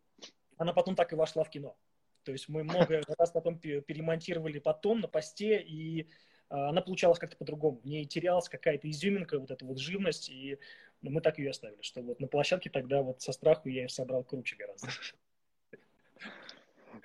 [0.56, 1.76] она потом так и вошла в кино.
[2.24, 6.08] То есть мы много раз потом перемонтировали потом на посте, и
[6.48, 7.80] а, она получалась как-то по-другому.
[7.80, 10.58] В ней терялась какая-то изюминка, вот эта вот живность, и
[11.00, 14.24] мы так ее оставили, что вот на площадке тогда вот со страху я ее собрал
[14.24, 14.88] круче гораздо.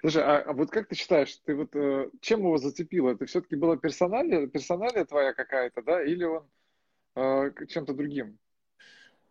[0.02, 3.12] Слушай, а, а вот как ты считаешь, ты вот э, чем его зацепило?
[3.12, 6.50] Это все-таки была персоналия, персоналия твоя какая-то, да, или он
[7.16, 8.38] э, чем-то другим?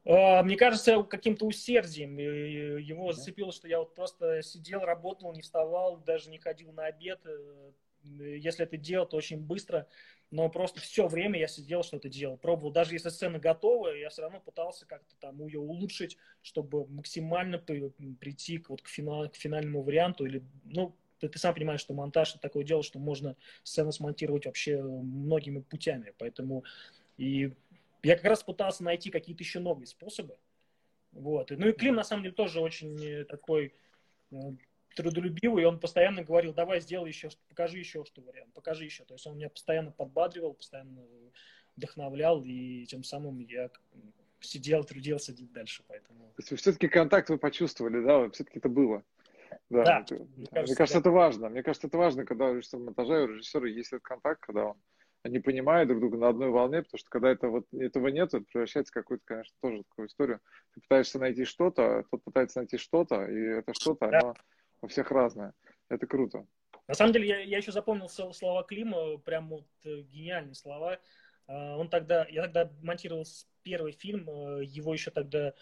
[0.07, 5.99] А, мне кажется, каким-то усердием его зацепило, что я вот просто сидел, работал, не вставал,
[5.99, 7.21] даже не ходил на обед.
[8.05, 9.89] Если это делал, то очень быстро
[10.35, 12.73] но просто все время я сидел, что-то делал, пробовал.
[12.73, 18.59] Даже если сцена готова, я все равно пытался как-то там ее улучшить, чтобы максимально прийти
[18.59, 20.27] к, вот, к, финал, к финальному варианту.
[20.27, 24.47] Или, ну, ты, ты сам понимаешь, что монтаж это такое дело, что можно сцену смонтировать
[24.47, 26.13] вообще многими путями.
[26.19, 26.65] Поэтому
[27.17, 27.53] и
[28.03, 30.37] я как раз пытался найти какие-то еще новые способы.
[31.13, 31.51] Вот.
[31.51, 33.73] Ну и Клим, на самом деле, тоже очень такой
[34.33, 34.37] э,
[34.95, 39.05] трудолюбивый, и он постоянно говорил, давай сделай еще, покажи еще что вариант, покажи еще.
[39.05, 41.03] То есть он меня постоянно подбадривал, постоянно
[41.77, 43.71] вдохновлял, и тем самым я
[44.41, 45.83] сидел, трудился дальше.
[45.89, 46.33] Поэтому...
[46.37, 48.31] То есть все-таки контакт вы почувствовали, да?
[48.31, 49.03] Все-таки это было.
[49.71, 51.01] Да, да это, мне кажется, мне кажется да.
[51.01, 51.49] это важно.
[51.49, 54.77] Мне кажется, это важно, когда у режиссера монтажа у режиссера есть этот контакт, когда он
[55.25, 58.45] они понимают друг друга на одной волне, потому что когда это вот этого нет, это
[58.45, 60.41] превращается в какую-то, конечно, тоже такую историю.
[60.75, 64.19] Ты пытаешься найти что-то, а тот пытается найти что-то, и это что-то, да.
[64.19, 64.35] оно
[64.85, 65.55] у всех разное.
[65.89, 66.47] Это круто.
[66.87, 70.99] На самом деле, я, я еще запомнил слова Клима, прям вот э, гениальные слова.
[71.47, 73.25] А, он тогда, я тогда монтировал
[73.63, 75.55] первый фильм, э, его еще тогда,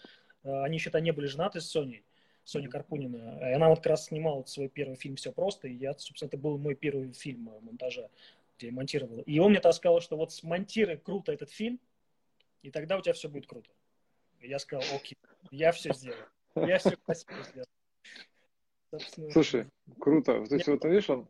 [0.43, 2.05] э, они еще тогда не были женаты с Соней,
[2.43, 3.39] Соня Карпунина.
[3.49, 6.37] И она вот как раз снимала свой первый фильм «Все просто», и я, собственно, это
[6.37, 8.09] был мой первый фильм монтажа,
[8.57, 9.21] где я монтировал.
[9.21, 11.79] И он мне тогда сказал, что вот смонтируй круто этот фильм,
[12.61, 13.69] и тогда у тебя все будет круто.
[14.41, 15.17] И я сказал, окей,
[15.51, 16.27] я все сделаю.
[16.55, 17.67] Я все красиво сделаю.
[18.93, 19.31] Собственно.
[19.31, 19.65] Слушай,
[19.99, 20.45] круто.
[20.45, 21.27] То есть, вот видишь, он...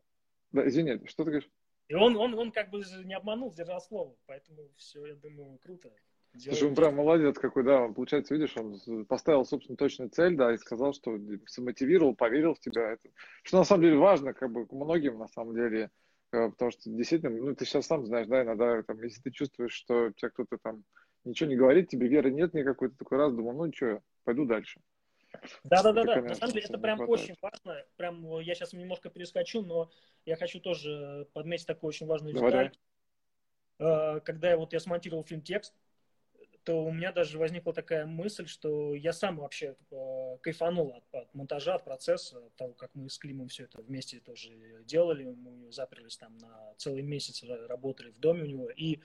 [0.52, 1.49] Да, извини, что ты говоришь?
[1.88, 4.15] И он, он, он как бы не обманул, сдержал слово.
[4.26, 5.89] Поэтому все, я думаю, круто.
[6.34, 6.58] Делает.
[6.58, 7.84] Слушай, он прям молодец какой, да.
[7.84, 11.17] Он, получается, видишь, он поставил, собственно, точную цель, да, и сказал, что
[11.60, 12.91] мотивировал, поверил в тебя.
[12.91, 13.10] Это,
[13.43, 15.89] что на самом деле важно, как бы, многим, на самом деле,
[16.32, 19.73] э, потому что действительно, ну, ты сейчас сам знаешь, да, иногда, там, если ты чувствуешь,
[19.73, 20.84] что тебя кто-то там
[21.23, 24.82] ничего не говорит, тебе веры нет никакой, ты такой раз думал, ну что, пойду дальше.
[25.63, 27.84] Да-да-да, на самом деле это прям очень важно.
[27.95, 29.89] Прям я сейчас немножко перескочу, но
[30.25, 32.71] я хочу тоже подметить такую очень важную деталь.
[33.79, 35.73] Э, когда я вот я смонтировал фильм «Текст»,
[36.63, 41.34] то у меня даже возникла такая мысль, что я сам вообще э, кайфанул от, от
[41.34, 44.51] монтажа, от процесса, от того, как мы с Климом все это вместе тоже
[44.86, 45.25] делали.
[45.25, 48.69] Мы заперлись там на целый месяц, работали в доме у него.
[48.69, 49.01] И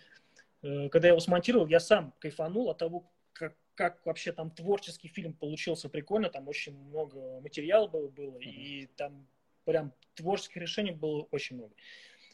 [0.62, 5.07] э, когда я его смонтировал, я сам кайфанул от того, как, как вообще там творческий
[5.07, 6.29] фильм получился прикольно.
[6.31, 8.43] Там очень много материала было, было mm-hmm.
[8.43, 9.25] и там
[9.64, 11.73] прям творческих решений было очень много.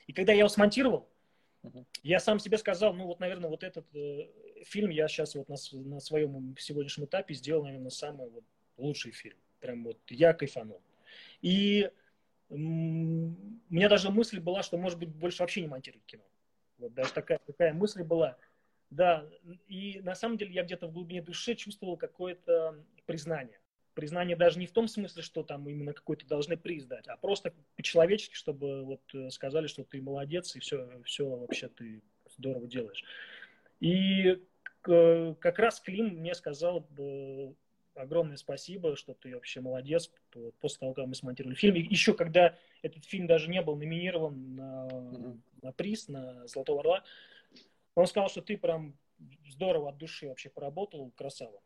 [0.06, 1.06] И когда я его смонтировал,
[2.02, 4.26] я сам себе сказал, ну вот, наверное, вот этот э,
[4.64, 8.44] фильм я сейчас вот на, на своем сегодняшнем этапе сделал, наверное, самый вот
[8.78, 9.36] лучший фильм.
[9.60, 10.80] Прям вот я кайфанул.
[11.42, 11.90] И
[12.48, 16.24] у меня даже мысль была, что, может быть, больше вообще не монтировать кино.
[16.78, 18.38] Вот даже такая, такая мысль была.
[18.90, 19.26] Да,
[19.66, 23.58] и на самом деле я где-то в глубине души чувствовал какое-то признание
[23.94, 27.54] признание даже не в том смысле, что там именно какой-то должны приз дать, а просто
[27.76, 32.02] по-человечески, чтобы вот э, сказали, что ты молодец и все, все вообще ты
[32.36, 33.04] здорово делаешь.
[33.80, 34.42] И
[34.82, 36.86] как раз Клим мне сказал
[37.94, 40.10] огромное спасибо, что ты вообще молодец
[40.60, 41.76] после того, как мы смонтировали фильм.
[41.76, 45.38] И еще когда этот фильм даже не был номинирован на, mm-hmm.
[45.62, 47.04] на приз, на Золотого Орла,
[47.94, 48.96] он сказал, что ты прям
[49.48, 51.62] здорово от души вообще поработал, красава.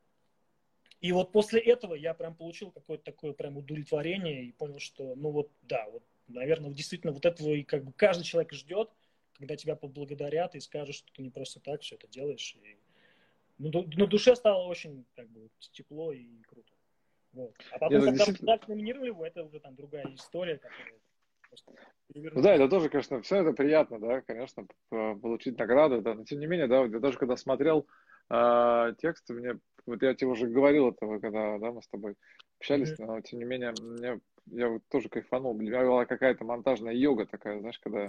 [1.00, 5.30] И вот после этого я прям получил какое-то такое прям удовлетворение и понял, что, ну
[5.30, 8.90] вот, да, вот, наверное, действительно вот этого и как бы каждый человек ждет,
[9.34, 12.56] когда тебя поблагодарят и скажут, что ты не просто так все это делаешь.
[12.62, 12.76] И,
[13.58, 16.72] ну, на душе стало очень как бы тепло и круто.
[17.32, 17.54] Вот.
[17.70, 18.58] А потом, Нет, когда действительно...
[18.66, 20.98] номинировали его, это уже там другая история, которая
[22.14, 26.46] да, это тоже, конечно, все это приятно, да, конечно, получить награды, да, но тем не
[26.46, 27.86] менее, да, я даже когда смотрел
[28.30, 32.14] э, текст, мне вот я тебе уже говорил этого, когда да, мы с тобой
[32.58, 33.06] общались, mm-hmm.
[33.06, 35.54] но тем не менее, мне, я вот тоже кайфанул.
[35.56, 38.08] Для меня была какая-то монтажная йога такая, знаешь, когда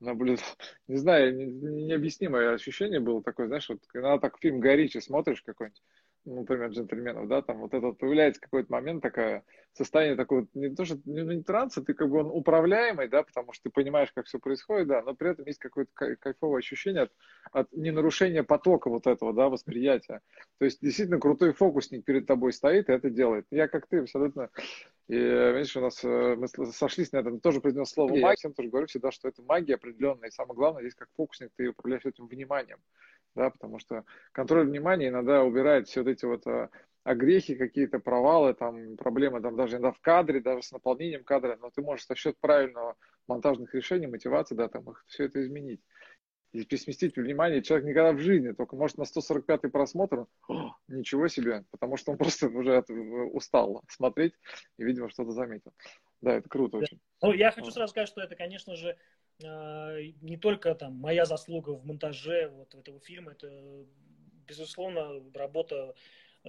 [0.00, 0.44] наблюдал,
[0.88, 1.46] не знаю, не,
[1.84, 5.82] необъяснимое ощущение было такое, знаешь, вот когда так фильм Горичи смотришь какой-нибудь,
[6.24, 10.98] например, джентльменов, да, там вот этот появляется какой-то момент, такое состояние такое, не то, что
[11.04, 14.38] не, не транса, ты как бы он управляемый, да, потому что ты понимаешь, как все
[14.38, 17.12] происходит, да, но при этом есть какое-то кайфовое ощущение от,
[17.52, 20.20] от ненарушения потока вот этого, да, восприятия.
[20.58, 23.46] То есть действительно крутой фокусник перед тобой стоит и это делает.
[23.50, 24.50] Я как ты абсолютно
[25.10, 28.28] и, видишь, у нас э, мы сошлись на этом, тоже произнес слово магия.
[28.28, 30.28] Я всем тоже говорю всегда, что это магия определенная.
[30.28, 32.78] И самое главное, здесь как фокусник ты управляешь этим вниманием
[33.34, 36.70] да, потому что контроль внимания иногда убирает все вот эти вот а,
[37.04, 41.70] огрехи, какие-то провалы, там, проблемы там даже иногда в кадре, даже с наполнением кадра, но
[41.70, 45.80] ты можешь за счет правильного монтажных решений, мотивации, да, там, их, все это изменить.
[46.52, 51.64] И пересместить внимание человек никогда в жизни, только может на 145-й просмотр, О, ничего себе,
[51.70, 54.34] потому что он просто уже устал смотреть
[54.76, 55.72] и, видимо, что-то заметил.
[56.20, 56.78] Да, это круто да.
[56.78, 57.00] очень.
[57.22, 58.96] Ну, я хочу сразу сказать, что это, конечно же,
[59.40, 63.86] не только там моя заслуга в монтаже вот этого фильма, это
[64.46, 65.94] безусловно работа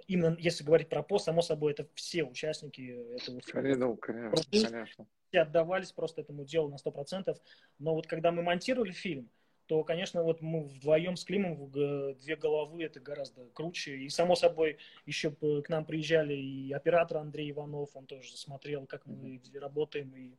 [0.08, 2.82] именно если говорить про пост, само собой, это все участники
[3.15, 3.97] этого фильма.
[3.99, 5.08] Конечно, конечно.
[5.30, 7.38] Все отдавались просто этому делу на 100%.
[7.80, 9.30] Но вот когда мы монтировали фильм,
[9.67, 13.97] то, конечно, вот мы вдвоем с Климом две головы, это гораздо круче.
[13.97, 19.06] И, само собой, еще к нам приезжали и оператор Андрей Иванов, он тоже смотрел, как
[19.06, 20.36] мы работаем, и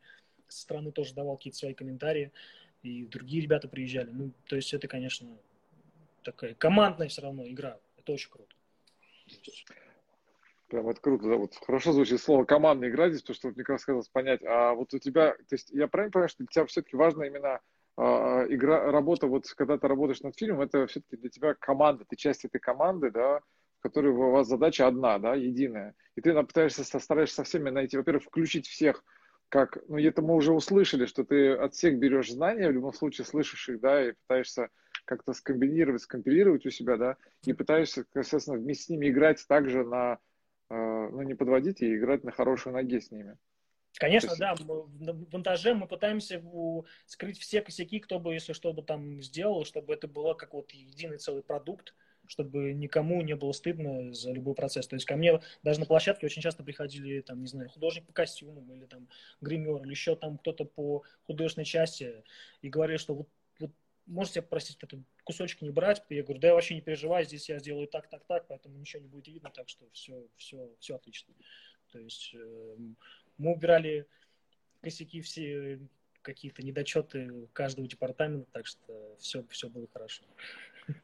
[0.60, 2.32] стороны тоже давал какие-то свои комментарии,
[2.82, 4.10] и другие ребята приезжали.
[4.10, 5.28] Ну, то есть это, конечно,
[6.22, 7.78] такая командная все равно игра.
[7.96, 8.54] Это очень круто.
[10.68, 13.64] Прям это круто, да, вот хорошо звучит слово командная игра здесь, потому что вот мне
[13.64, 16.46] как раз хотелось понять, а вот у тебя, то есть я правильно понимаю, что для
[16.46, 17.60] тебя все-таки важна именно
[17.98, 22.16] а, игра, работа, вот когда ты работаешь над фильмом, это все-таки для тебя команда, ты
[22.16, 23.40] часть этой команды, да,
[23.78, 25.94] в которой у вас задача одна, да, единая.
[26.16, 29.04] И ты пытаешься, стараешься со всеми найти, во-первых, включить всех
[29.52, 33.26] как, ну это мы уже услышали, что ты от всех берешь знания, в любом случае
[33.26, 34.70] слышишь их, да, и пытаешься
[35.04, 40.18] как-то скомбинировать, скомпилировать у себя, да, и пытаешься, естественно, вместе с ними играть также на,
[40.70, 43.36] э, ну не подводить и играть на хорошей ноге с ними.
[43.98, 44.38] Конечно, есть...
[44.38, 44.88] да, в
[45.30, 46.42] монтаже мы пытаемся
[47.04, 50.70] скрыть все косяки, кто бы, если что бы там сделал, чтобы это было как вот
[50.70, 51.94] единый целый продукт,
[52.26, 54.86] чтобы никому не было стыдно за любой процесс.
[54.86, 58.12] То есть ко мне даже на площадке очень часто приходили, там, не знаю, художник по
[58.12, 59.08] костюмам или там
[59.40, 62.24] гример, или еще там кто-то по художественной части
[62.62, 63.70] и говорили, что вот, вот
[64.06, 66.02] можете просить этот кусочек не брать?
[66.08, 69.02] Я говорю, да я вообще не переживай, здесь я сделаю так, так, так, поэтому ничего
[69.02, 71.34] не будет видно, так что все, все, все отлично.
[71.90, 72.76] То есть э,
[73.38, 74.06] мы убирали
[74.80, 75.80] косяки все
[76.22, 80.24] какие-то недочеты каждого департамента, так что все, все было хорошо.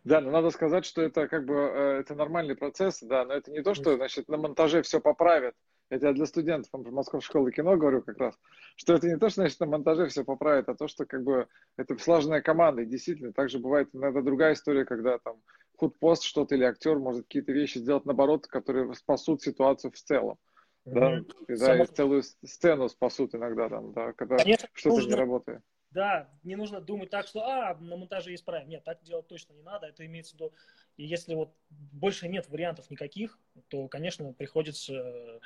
[0.04, 3.50] Да, но надо сказать, что это как бы э, это нормальный процесс, да, но это
[3.50, 5.54] не то, что значит на монтаже все поправят.
[5.90, 8.38] Это я для студентов Московской школы кино говорю как раз,
[8.76, 11.48] что это не то, что значит на монтаже все поправит, а то, что как бы
[11.78, 12.82] это слаженная команда.
[12.82, 15.40] И действительно, также бывает иногда другая история, когда там
[15.76, 20.36] худпост что-то или актер может какие-то вещи сделать наоборот, которые спасут ситуацию в целом.
[20.84, 21.32] Да, mm-hmm.
[21.48, 25.08] и, да, и целую сцену спасут иногда там, да, когда что-то нужно...
[25.08, 25.60] не работает.
[25.90, 28.68] Да, не нужно думать так, что а, на монтаже исправим.
[28.68, 29.86] Нет, так делать точно не надо.
[29.86, 30.52] Это имеется в виду,
[30.96, 35.40] и если вот больше нет вариантов никаких, то, конечно, приходится э,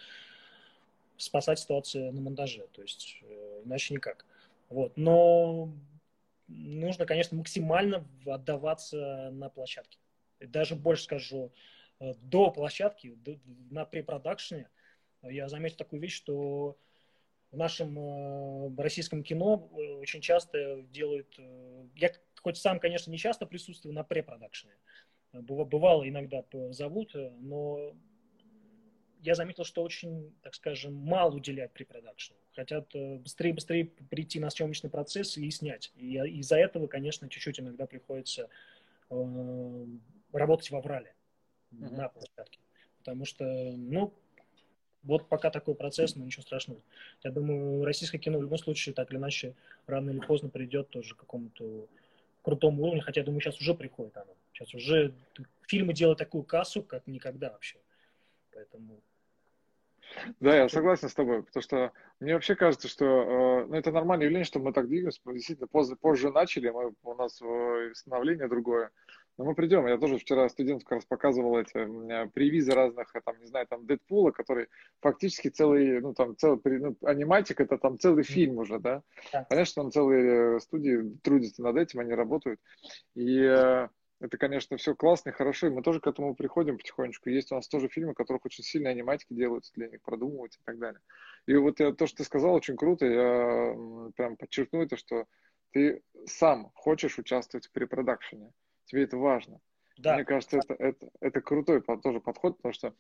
[1.17, 2.67] спасать ситуацию на монтаже.
[2.73, 4.27] То есть э, иначе никак.
[4.69, 4.97] Вот.
[4.97, 5.73] Но
[6.49, 9.99] нужно, конечно, максимально отдаваться на площадке.
[10.41, 11.53] Даже больше скажу,
[12.01, 13.17] э, до площадки,
[13.71, 14.69] на препродакшене,
[15.23, 16.77] я заметил такую вещь, что
[17.53, 21.35] в нашем э, российском кино э, очень часто делают...
[21.39, 22.11] Э, я
[22.41, 24.75] хоть сам, конечно, не часто присутствую на препродакшене.
[25.33, 27.95] Бывало иногда зовут, но
[29.21, 32.39] я заметил, что очень, так скажем, мало уделяют препродакшену.
[32.55, 35.91] Хотят быстрее-быстрее прийти на съемочный процесс и снять.
[35.95, 38.51] И из-за этого, конечно, чуть-чуть иногда приходится
[39.09, 41.15] работать в аврале
[41.73, 41.97] mm-hmm.
[41.97, 42.59] на площадке.
[42.99, 44.13] Потому что, ну,
[45.03, 46.81] вот пока такой процесс, но ничего страшного.
[47.23, 49.55] Я думаю, российское кино в любом случае так или иначе
[49.87, 51.87] рано или поздно придет тоже к какому-то
[52.43, 54.35] крутому уровню, хотя я думаю, сейчас уже приходит оно.
[54.53, 55.15] Сейчас уже
[55.67, 57.79] фильмы делают такую кассу, как никогда вообще.
[58.53, 59.01] Поэтому
[60.41, 64.27] да, я согласен с тобой, потому что мне вообще кажется, что э, ну, это нормальное
[64.27, 68.49] явление, что мы так двигаемся, мы действительно позже, позже начали, мы, у нас э, становление
[68.49, 68.91] другое.
[69.39, 69.87] Но мы придем.
[69.87, 74.31] Я тоже вчера студентам как раз показывал эти привизы разных, там, не знаю, там, Дэдпула,
[74.31, 74.69] который
[75.01, 79.03] фактически целый, ну, там, целый, ну, аниматик, это там целый фильм уже, да?
[79.33, 79.47] да.
[79.49, 82.61] Понятно, что там целые студии трудятся над этим, они работают.
[83.15, 83.89] И э,
[84.21, 87.31] это, конечно, все классно и хорошо, и мы тоже к этому приходим потихонечку.
[87.31, 90.79] Есть у нас тоже фильмы, которых очень сильные аниматики делаются для них, продумываются и так
[90.79, 91.01] далее.
[91.47, 93.07] И вот то, что ты сказал, очень круто.
[93.07, 93.75] Я
[94.15, 95.25] прям подчеркну это, что
[95.73, 98.53] ты сам хочешь участвовать в препродакшене
[98.85, 99.61] тебе это важно.
[99.99, 100.15] Да.
[100.15, 102.95] Мне кажется, это, это, это крутой тоже подход, потому что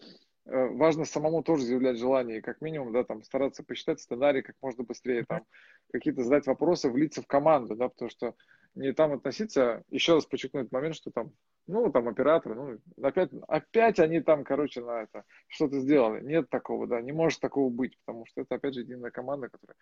[0.44, 4.56] э, важно самому тоже заявлять желание, и как минимум, да, там, стараться посчитать сценарий как
[4.60, 5.44] можно быстрее, там,
[5.90, 8.34] какие-то задать вопросы, влиться в команду, да, потому что
[8.74, 11.32] не там относиться, еще раз подчеркну этот момент, что там,
[11.66, 16.24] ну, там операторы, ну, опять, опять они там, короче, на это, что-то сделали.
[16.24, 19.76] Нет такого, да, не может такого быть, потому что это, опять же, единая команда, которая...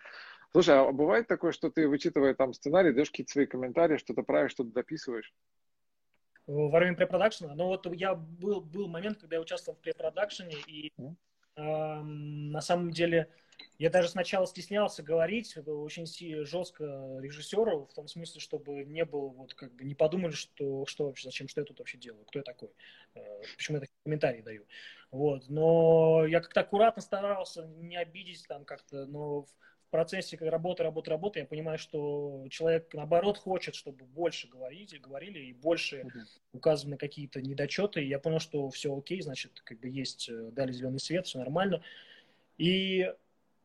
[0.52, 4.52] Слушай, а бывает такое, что ты, вычитывая там сценарий, даешь какие-то свои комментарии, что-то правишь,
[4.52, 5.32] что-то дописываешь?
[6.46, 7.54] Во время препродакшена.
[7.54, 12.90] Но вот я был, был момент, когда я участвовал в препродакшене, и э, на самом
[12.90, 13.28] деле
[13.78, 16.06] я даже сначала стеснялся говорить очень
[16.44, 21.06] жестко режиссеру, в том смысле, чтобы не было, вот как бы не подумали, что, что
[21.06, 22.70] вообще, зачем, что я тут вообще делаю, кто я такой,
[23.14, 23.20] э,
[23.56, 24.66] почему я такие комментарии даю.
[25.10, 25.48] Вот.
[25.48, 29.46] Но я как-то аккуратно старался не обидеть там как-то, но
[29.90, 35.52] процессе работы, работы, работы я понимаю, что человек, наоборот, хочет, чтобы больше говорить, говорили и
[35.52, 36.18] больше угу.
[36.52, 38.02] указаны какие-то недочеты.
[38.02, 41.38] И я понял, что все окей, значит, как бы есть, э, дали зеленый свет, все
[41.38, 41.82] нормально.
[42.58, 43.12] И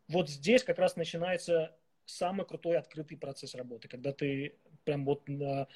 [0.07, 5.67] вот здесь как раз начинается самый крутой открытый процесс работы, когда ты прям вот на,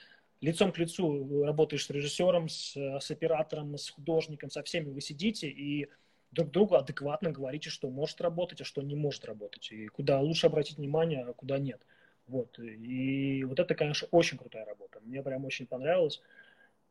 [0.42, 5.50] лицом к лицу работаешь с режиссером, с, с оператором, с художником, со всеми вы сидите
[5.50, 5.90] и
[6.32, 10.48] друг другу адекватно говорите, что может работать, а что не может работать, и куда лучше
[10.48, 11.82] обратить внимание, а куда нет.
[12.28, 12.60] Вот.
[12.60, 15.00] И вот это, конечно, очень крутая работа.
[15.02, 16.22] Мне прям очень понравилось.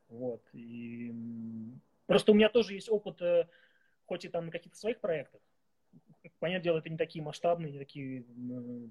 [0.09, 0.43] Вот.
[0.53, 1.15] И
[2.07, 3.47] просто у меня тоже есть опыт, э,
[4.07, 5.41] хоть и там на каких-то своих проектах.
[6.41, 8.25] Понятное дело, это не такие масштабные, не такие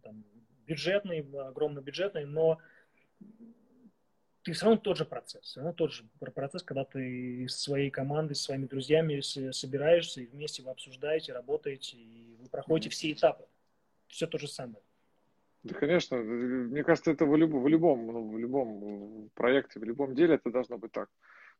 [0.03, 0.23] там,
[0.65, 2.59] бюджетные, огромно бюджетные, но
[4.47, 5.43] ты все равно тот же процесс.
[5.43, 9.19] Все равно тот же процесс, когда ты с своей командой, с своими друзьями
[9.51, 13.43] собираешься, и вместе вы обсуждаете, работаете, и вы проходите все этапы.
[14.07, 14.79] Все то же самое.
[15.63, 16.15] Да, конечно.
[16.15, 20.49] Мне кажется, это в любом, в любом, ну, в любом проекте, в любом деле это
[20.49, 21.09] должно быть так.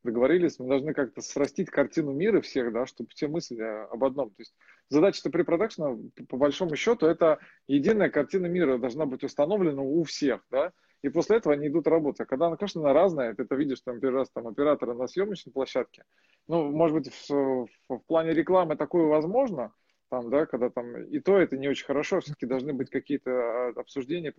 [0.03, 4.29] Договорились, мы должны как-то срастить картину мира всех, да, чтобы все мысли об одном.
[4.29, 4.55] То есть
[4.87, 5.97] задача-то при продакшена,
[6.29, 11.37] по большому счету, это единая картина мира должна быть установлена у всех, да, и после
[11.37, 12.21] этого они идут работать.
[12.21, 15.07] А когда, ну, конечно, она разная, ты это видишь, там, первый раз, там, оператора на
[15.07, 16.03] съемочной площадке,
[16.47, 19.73] ну, может быть, в, в, в плане рекламы такое возможно,
[20.09, 23.73] там, да, когда там и то это не очень хорошо, все-таки должны быть какие-то а,
[23.75, 24.33] обсуждения,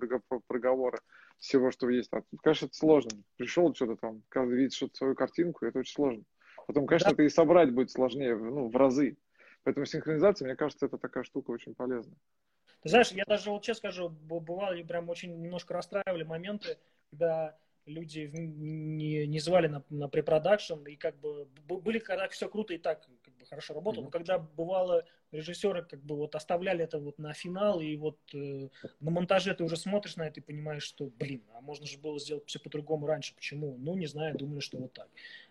[0.47, 0.99] проговоры
[1.39, 2.09] всего, что есть.
[2.13, 3.11] А тут, конечно, это сложно.
[3.37, 6.25] Пришел что-то там, каждый видит что-то свою картинку, это очень сложно.
[6.67, 7.15] Потом, конечно, да.
[7.15, 9.17] это и собрать будет сложнее, ну, в разы.
[9.65, 12.17] Поэтому синхронизация, мне кажется, это такая штука очень полезная.
[12.83, 16.79] Ты знаешь, я даже вот честно скажу, бывали прям очень немножко расстраивали моменты,
[17.11, 17.57] когда
[17.89, 22.79] люди не, не звали на, на препродакшн, и как бы были, когда все круто и
[22.79, 24.07] так как бы хорошо работало, mm-hmm.
[24.07, 28.69] но когда бывало режиссеры как бы вот оставляли это вот на финал, и вот э,
[29.01, 32.19] на монтаже ты уже смотришь на это и понимаешь, что, блин, а можно же было
[32.19, 33.77] сделать все по-другому раньше, почему?
[33.79, 35.09] Ну, не знаю, думали, что вот так.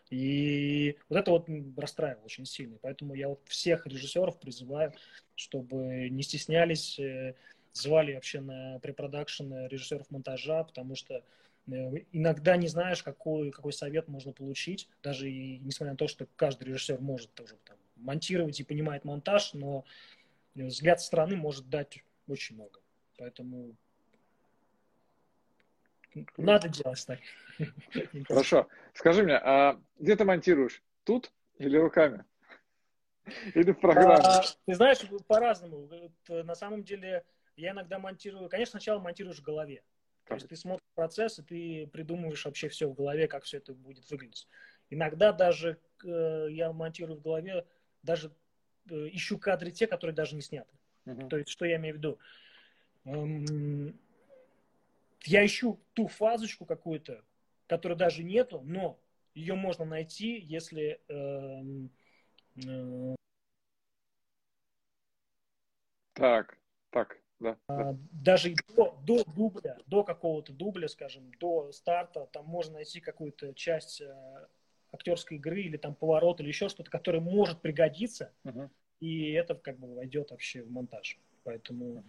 [0.09, 1.47] И вот это вот
[1.77, 2.77] расстраивало очень сильно.
[2.81, 4.93] Поэтому я вот всех режиссеров призываю,
[5.35, 7.35] чтобы не стеснялись, э,
[7.73, 11.23] звали вообще на препродакшн режиссеров монтажа, потому что
[11.67, 16.27] Э, иногда не знаешь, какой, какой совет можно получить, даже и несмотря на то, что
[16.35, 19.85] каждый режиссер может тоже там, монтировать и понимает монтаж, но
[20.55, 22.79] взгляд со стороны может дать очень много.
[23.17, 23.75] Поэтому
[26.37, 27.19] надо делать так.
[28.27, 28.67] Хорошо.
[28.93, 30.81] Скажи мне, а где ты монтируешь?
[31.03, 32.25] Тут или руками?
[33.53, 34.23] Или в программе?
[34.23, 35.89] А, ты знаешь, по-разному.
[36.29, 38.49] На самом деле, я иногда монтирую...
[38.49, 39.83] Конечно, сначала монтируешь в голове.
[40.25, 43.73] То есть ты смотришь процесс, и ты придумываешь вообще все в голове, как все это
[43.73, 44.47] будет выглядеть.
[44.89, 47.65] Иногда даже э, я монтирую в голове,
[48.03, 48.31] даже
[48.89, 50.73] э, ищу кадры те, которые даже не сняты.
[51.05, 51.29] Uh-huh.
[51.29, 52.19] То есть, что я имею в виду?
[53.05, 53.97] Эм,
[55.25, 57.23] я ищу ту фазочку какую-то,
[57.67, 58.99] которой даже нету, но
[59.33, 61.91] ее можно найти, если эм,
[62.55, 63.15] э,
[66.13, 66.57] так,
[66.89, 67.95] так, да, да.
[68.11, 74.01] Даже до, до дубля, до какого-то дубля, скажем, до старта, там можно найти какую-то часть
[74.01, 74.47] э,
[74.91, 78.69] актерской игры или там поворот или еще что-то, которое может пригодиться, uh-huh.
[78.99, 81.19] и это как бы войдет вообще в монтаж.
[81.43, 82.03] Поэтому uh-huh.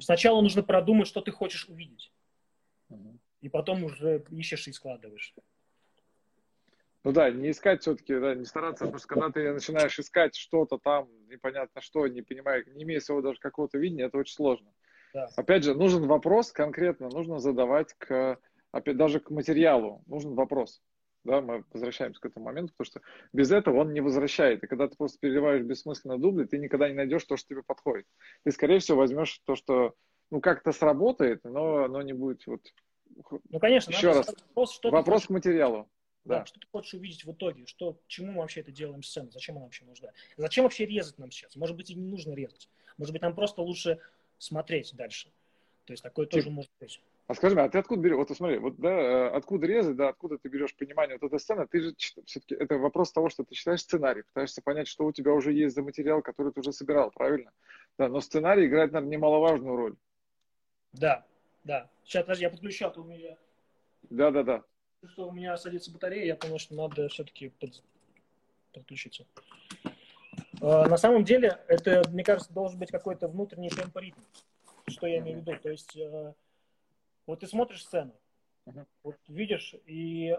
[0.00, 2.12] Сначала нужно продумать, что ты хочешь увидеть,
[3.40, 5.34] и потом уже ищешь и складываешь.
[7.04, 10.78] Ну да, не искать все-таки, да, не стараться, потому что когда ты начинаешь искать что-то
[10.78, 14.72] там, непонятно что, не понимая, не имея своего даже какого-то видения, это очень сложно.
[15.12, 15.28] Да.
[15.36, 18.38] Опять же, нужен вопрос конкретно, нужно задавать к,
[18.72, 20.82] опять, даже к материалу, нужен вопрос.
[21.24, 23.00] Да, мы возвращаемся к этому моменту, потому что
[23.32, 24.62] без этого он не возвращает.
[24.62, 28.06] И когда ты просто переливаешь бессмысленно дубли, ты никогда не найдешь то, что тебе подходит.
[28.44, 29.94] Ты, скорее всего, возьмешь то, что
[30.30, 32.60] ну, как-то сработает, но, но не будет вот...
[33.48, 34.26] Ну, конечно, еще раз.
[34.26, 35.88] Вопрос, что вопрос к материалу.
[36.24, 36.40] Да.
[36.40, 36.46] да.
[36.46, 37.66] Что ты хочешь увидеть в итоге?
[37.66, 39.30] Что, чему мы вообще это делаем сцену?
[39.30, 40.10] Зачем она вообще нужна?
[40.36, 41.56] Зачем вообще резать нам сейчас?
[41.56, 42.68] Может быть, и не нужно резать.
[42.98, 43.98] Может быть, нам просто лучше
[44.38, 45.30] смотреть дальше.
[45.84, 47.00] То есть такое тоже может быть.
[47.26, 48.16] А скажи мне, а ты откуда берешь?
[48.16, 51.66] Вот смотри, вот да, э, откуда резать, да, откуда ты берешь понимание вот этой сцены?
[51.66, 55.32] Ты же все-таки это вопрос того, что ты читаешь сценарий, пытаешься понять, что у тебя
[55.32, 57.50] уже есть за материал, который ты уже собирал, правильно?
[57.98, 59.96] Да, но сценарий играет, наверное, немаловажную роль.
[60.92, 61.24] Да,
[61.64, 61.88] да.
[62.04, 63.36] Сейчас, подожди, я подключал, а у меня.
[64.10, 64.64] Да, да, да
[65.08, 67.82] что у меня садится батарея, я понял, что надо все-таки под...
[68.72, 69.26] подключиться.
[70.60, 74.20] А, на самом деле, это, мне кажется, должен быть какой-то внутренний темпоритм.
[74.88, 75.58] Что я имею в виду?
[75.62, 76.34] То есть, э,
[77.26, 78.14] вот ты смотришь сцену,
[79.02, 80.36] вот видишь, и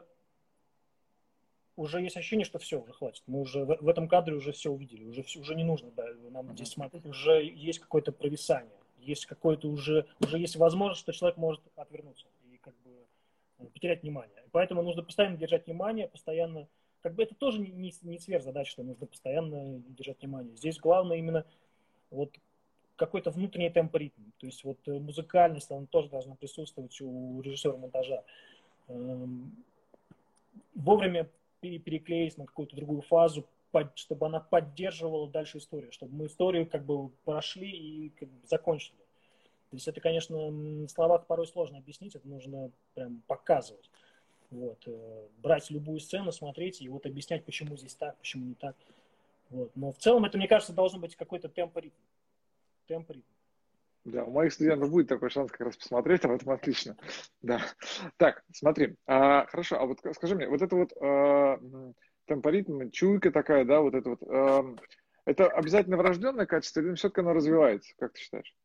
[1.75, 3.23] уже есть ощущение, что все, уже хватит.
[3.27, 6.05] Мы уже в, в этом кадре уже все увидели, уже, все, уже не нужно да,
[6.31, 11.37] нам здесь смотреть, уже есть какое-то провисание, есть какое-то уже, уже есть возможность, что человек
[11.37, 14.43] может отвернуться и как бы потерять внимание.
[14.51, 16.67] Поэтому нужно постоянно держать внимание, постоянно...
[17.01, 20.55] Как бы это тоже не, не, не сверхзадача, что нужно постоянно держать внимание.
[20.55, 21.45] Здесь главное именно
[22.09, 22.35] вот
[22.95, 24.21] какой-то внутренний темп ритм.
[24.37, 28.23] То есть вот э, музыкальность, она тоже должна присутствовать у режиссера монтажа.
[28.87, 29.63] Эм,
[30.73, 31.29] вовремя
[31.61, 33.45] переклеить на какую-то другую фазу,
[33.95, 38.97] чтобы она поддерживала дальше историю, чтобы мы историю как бы прошли и как бы закончили.
[39.71, 43.89] То есть это, конечно, в порой сложно объяснить, это нужно прям показывать.
[44.51, 44.81] Вот.
[44.85, 48.75] Э, брать любую сцену, смотреть и вот объяснять, почему здесь так, почему не так.
[49.49, 49.71] Вот.
[49.75, 51.49] Но в целом это, мне кажется, должно быть какой-то
[52.87, 53.21] темпоритм.
[53.21, 53.35] Темпоритм.
[54.05, 56.95] Да, у моих студентов будет такой шанс как раз посмотреть, об этом отлично.
[57.41, 57.59] Да.
[58.17, 58.95] Так, смотри.
[59.07, 61.59] А, хорошо, а вот скажи мне, вот это вот а,
[62.25, 64.75] темпоритм, чуйка такая, да, вот это вот, а,
[65.25, 68.55] это обязательно врожденное качество или все-таки оно развивается, как ты считаешь?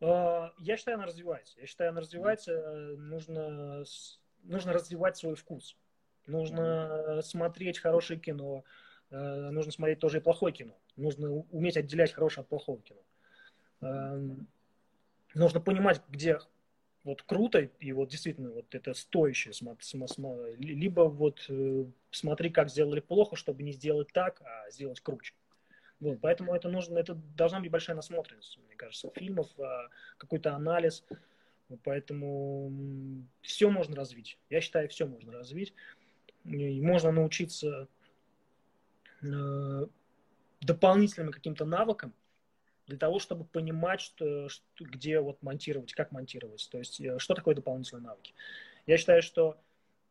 [0.00, 1.60] А, я считаю, она развивается.
[1.60, 2.96] Я считаю, она развивается.
[2.96, 3.84] Нужно
[4.42, 5.76] нужно развивать свой вкус.
[6.26, 8.64] Нужно смотреть хорошее кино,
[9.10, 10.76] э, нужно смотреть тоже и плохое кино.
[10.96, 13.00] Нужно уметь отделять хорошее от плохого кино.
[13.82, 14.46] Эм,
[15.34, 16.38] нужно понимать, где
[17.04, 19.52] вот круто и вот действительно вот это стоящее,
[20.58, 25.34] либо вот э, смотри, как сделали плохо, чтобы не сделать так, а сделать круче.
[25.98, 31.04] Вот, поэтому это нужно, это должна быть большая насмотренность, мне кажется, фильмов, а, какой-то анализ.
[31.84, 32.72] Поэтому
[33.40, 34.36] все можно развить.
[34.50, 35.72] Я считаю, все можно развить.
[36.44, 37.88] И можно научиться
[39.22, 39.86] э,
[40.60, 42.12] дополнительным каким-то навыкам
[42.86, 46.68] для того, чтобы понимать, что, что, где вот монтировать, как монтировать.
[46.70, 48.34] То есть, э, что такое дополнительные навыки.
[48.86, 49.58] Я считаю, что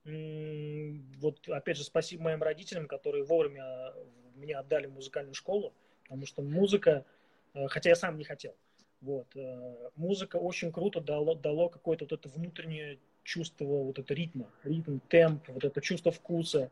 [0.04, 3.94] вот опять же спасибо моим родителям, которые вовремя
[4.36, 7.06] меня отдали в музыкальную школу, потому что музыка,
[7.54, 8.56] э, хотя я сам не хотел,
[9.02, 14.50] вот, э, музыка очень круто дало, дало какое-то вот это внутреннее чувство вот это ритма,
[14.64, 16.72] ритм, темп, вот это чувство вкуса.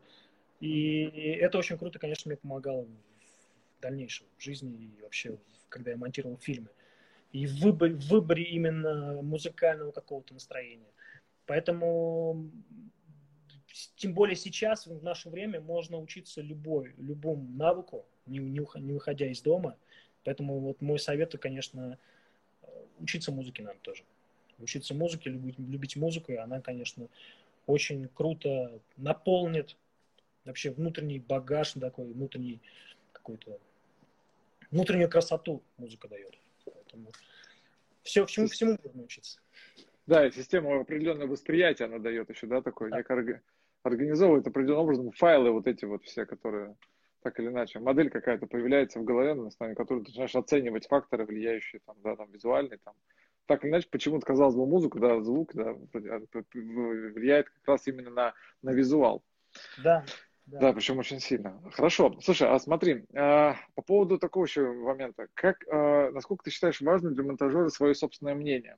[0.60, 1.04] И
[1.40, 5.38] это очень круто, конечно, мне помогало в дальнейшем в жизни и вообще,
[5.70, 6.68] когда я монтировал фильмы.
[7.32, 10.92] И в выборе, в выборе именно музыкального какого-то настроения.
[11.46, 12.50] Поэтому
[13.96, 19.26] тем более сейчас, в наше время, можно учиться любой, любому навыку, не, не, не выходя
[19.26, 19.76] из дома.
[20.24, 21.98] Поэтому вот мой совет, конечно,
[22.98, 24.04] учиться музыке надо тоже.
[24.58, 27.08] Учиться музыке, любить, любить музыку, и она, конечно,
[27.66, 29.76] очень круто наполнит
[30.44, 32.60] вообще внутренний багаж такой, внутренний
[33.12, 33.58] какой-то
[34.70, 36.38] внутреннюю красоту музыка дает.
[36.64, 37.10] Поэтому
[38.02, 39.40] все, всему, всему можно учиться.
[40.06, 42.98] Да, и система определенное восприятие она дает еще, да, такое, да.
[42.98, 43.42] некое
[43.82, 46.76] организовывает определенным образом файлы вот эти вот все, которые
[47.22, 51.26] так или иначе, модель какая-то появляется в голове, на основании которой ты начинаешь оценивать факторы,
[51.26, 52.94] влияющие там, да, там, визуальные, там,
[53.46, 58.34] так или иначе, почему-то, казалось бы, музыка, да, звук, да, влияет как раз именно на,
[58.62, 59.22] на визуал.
[59.82, 60.04] Да.
[60.50, 60.58] Да.
[60.58, 61.60] да, причем очень сильно.
[61.72, 62.18] Хорошо.
[62.20, 67.14] Слушай, а смотри, а, по поводу такого еще момента, как, а, насколько ты считаешь важным
[67.14, 68.76] для монтажера свое собственное мнение?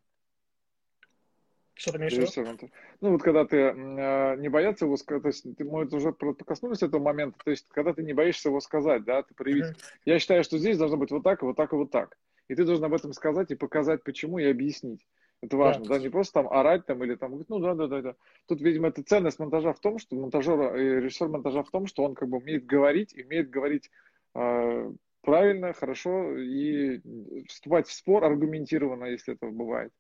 [1.74, 2.70] Что ты имеешь в виду?
[3.00, 6.82] Ну, вот когда ты э, не боятся его сказать, то есть ты, мы уже коснулись
[6.82, 9.64] этого момента, то есть когда ты не боишься его сказать, да, ты проявить.
[9.64, 10.00] Mm-hmm.
[10.04, 12.18] Я считаю, что здесь должно быть вот так, вот так и вот так.
[12.48, 15.06] И ты должен об этом сказать и показать, почему, и объяснить.
[15.43, 17.88] Это важно, да, да не просто там орать там или там, говорить, ну да, да,
[17.88, 18.16] да, да.
[18.47, 22.14] Тут, видимо, это ценность монтажа в том, что монтажер, режиссер монтажа в том, что он
[22.14, 23.90] как бы умеет говорить, умеет говорить
[24.36, 27.01] э, правильно, хорошо и
[27.49, 29.93] вступать в спор аргументированно, если это бывает.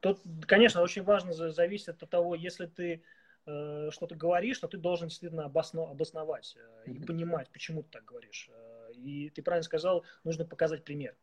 [0.00, 3.02] Тут, конечно, очень важно зависит от того, если ты
[3.46, 8.04] э, что-то говоришь, но ты должен действительно обосно, обосновать э, и понимать, почему ты так
[8.04, 8.48] говоришь.
[8.52, 11.16] Э, и ты правильно сказал, нужно показать пример.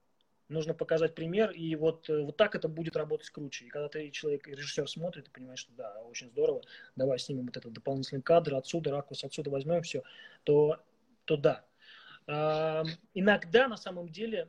[0.47, 3.65] Нужно показать пример, и вот, э, вот так это будет работать круче.
[3.65, 6.61] И когда ты человек, режиссер смотрит, ты понимаешь, что да, очень здорово,
[6.95, 10.03] давай снимем вот этот дополнительный кадр, отсюда ракурс, отсюда возьмем все,
[10.43, 10.83] то,
[11.25, 11.65] то да.
[12.27, 12.83] Э,
[13.15, 14.47] иногда на самом деле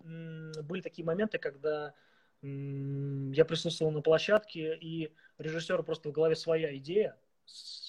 [0.62, 1.94] были такие моменты, когда
[2.42, 7.16] я присутствовал на площадке, и режиссеру просто в голове своя идея,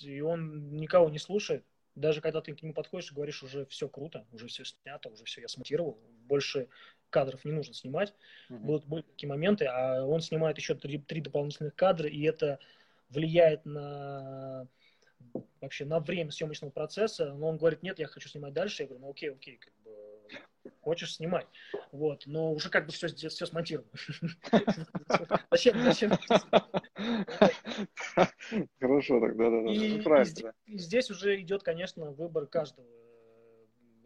[0.01, 1.65] и он никого не слушает.
[1.95, 5.25] Даже когда ты к нему подходишь и говоришь, уже все круто, уже все снято, уже
[5.25, 6.69] все я смонтировал, больше
[7.09, 8.13] кадров не нужно снимать.
[8.49, 8.57] Uh-huh.
[8.57, 12.59] Будут, будут такие моменты, а он снимает еще три, три дополнительных кадра, и это
[13.09, 14.67] влияет на
[15.61, 17.33] вообще на время съемочного процесса.
[17.33, 18.83] Но он говорит, нет, я хочу снимать дальше.
[18.83, 19.91] Я говорю, ну окей, окей, как бы
[20.81, 21.45] хочешь, снимай.
[21.91, 23.89] Вот, но уже как бы все, все смонтировано.
[25.51, 26.11] Зачем, зачем?
[28.79, 30.53] Хорошо, тогда, да, да.
[30.65, 32.87] И здесь уже идет, конечно, выбор каждого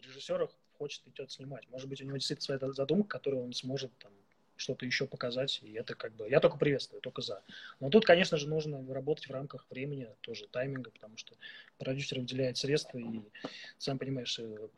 [0.01, 0.47] режиссера,
[0.81, 1.69] хочет идет снимать.
[1.69, 4.11] Может быть, у него действительно своя задумка, которую он сможет там
[4.55, 7.43] что-то еще показать, и это как бы, я только приветствую, только за.
[7.79, 11.35] Но тут, конечно же, нужно работать в рамках времени, тоже тайминга, потому что
[11.77, 13.21] продюсер выделяет средства, и
[13.77, 14.69] сам понимаешь, э,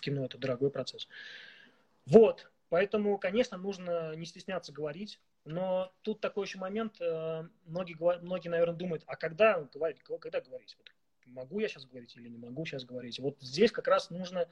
[0.00, 1.08] кино это дорогой процесс.
[2.06, 8.48] Вот, поэтому, конечно, нужно не стесняться говорить, но тут такой еще момент, э, многие, многие,
[8.48, 10.76] наверное, думают, а когда говорить, когда говорить?
[10.78, 10.90] Вот,
[11.26, 13.18] могу я сейчас говорить или не могу сейчас говорить?
[13.18, 14.48] Вот здесь как раз нужно,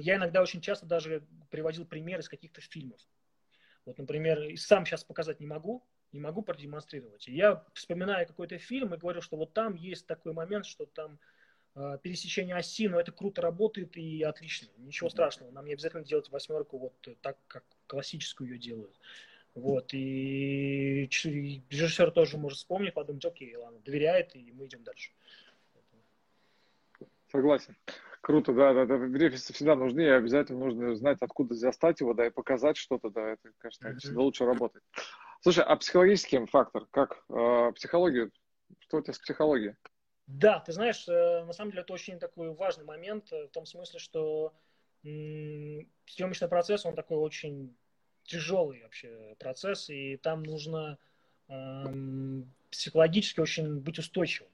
[0.00, 3.00] я иногда очень часто даже приводил примеры из каких-то фильмов.
[3.84, 7.26] Вот, например, сам сейчас показать не могу, не могу продемонстрировать.
[7.28, 11.18] И я вспоминаю какой-то фильм и говорю, что вот там есть такой момент, что там
[11.74, 14.68] Э, пересечение оси, но это круто работает и отлично.
[14.76, 15.50] Ничего страшного.
[15.50, 18.98] Нам не обязательно делать восьмерку вот так, как классическую ее делают.
[19.54, 25.12] Вот, и режиссер тоже может вспомнить, подумать, окей, ладно, доверяет, и мы идем дальше.
[27.30, 27.76] Согласен.
[28.22, 28.94] Круто, да, да, да.
[28.94, 33.30] Референсы всегда нужны, и обязательно нужно знать, откуда достать его, да, и показать что-то, да,
[33.32, 33.98] это, конечно, mm-hmm.
[33.98, 34.84] всегда лучше работает.
[35.40, 38.30] Слушай, а психологический фактор, как э, психология,
[38.78, 39.74] что у тебя с психологией?
[40.28, 43.66] Да, ты знаешь, э, на самом деле это очень такой важный момент э, в том
[43.66, 44.54] смысле, что
[45.02, 47.76] съемочный процесс, он такой очень
[48.22, 50.96] тяжелый вообще процесс, и там нужно
[51.48, 54.48] эм, психологически очень быть устойчивым.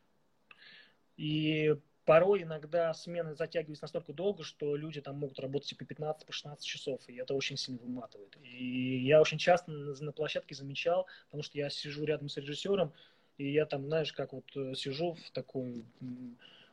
[1.19, 1.77] И
[2.09, 6.33] порой иногда смены затягиваются настолько долго, что люди там могут работать и по 15, по
[6.33, 8.35] 16 часов, и это очень сильно выматывает.
[8.43, 12.95] И я очень часто на площадке замечал, потому что я сижу рядом с режиссером,
[13.37, 15.85] и я там, знаешь, как вот э, сижу в такой,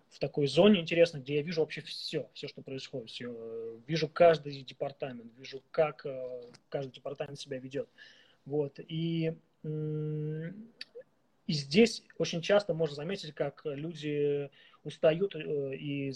[0.08, 3.10] в такой зоне интересной, где я вижу вообще все, все, что происходит.
[3.10, 3.30] Все.
[3.30, 7.90] Э, вижу каждый департамент, вижу, как э, каждый департамент себя ведет.
[8.46, 8.80] Вот.
[8.80, 9.34] И
[11.48, 14.50] и здесь очень часто можно заметить, как люди
[14.86, 16.14] устают э, и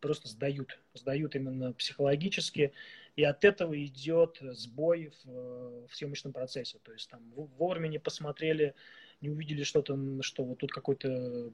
[0.00, 2.72] просто сдают, сдают именно психологически,
[3.16, 6.78] и от этого идет сбой в, в съемочном процессе.
[6.84, 8.74] То есть там вовремя не посмотрели,
[9.20, 11.52] не увидели что-то, что вот тут какой-то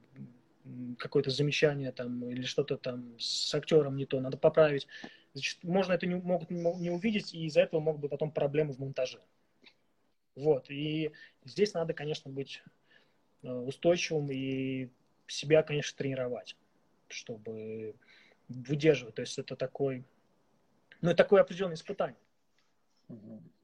[0.97, 4.87] какое-то замечание там или что-то там с актером не то, надо поправить.
[5.33, 8.79] Значит, можно это не, могут не увидеть, и из-за этого могут быть потом проблемы в
[8.79, 9.19] монтаже.
[10.35, 11.11] Вот, и
[11.45, 12.63] здесь надо, конечно, быть
[13.43, 14.89] э, устойчивым и
[15.27, 16.55] себя, конечно, тренировать,
[17.07, 17.95] чтобы
[18.47, 19.15] выдерживать.
[19.15, 20.05] То есть это такой,
[21.01, 22.19] ну, это такое определенное испытание.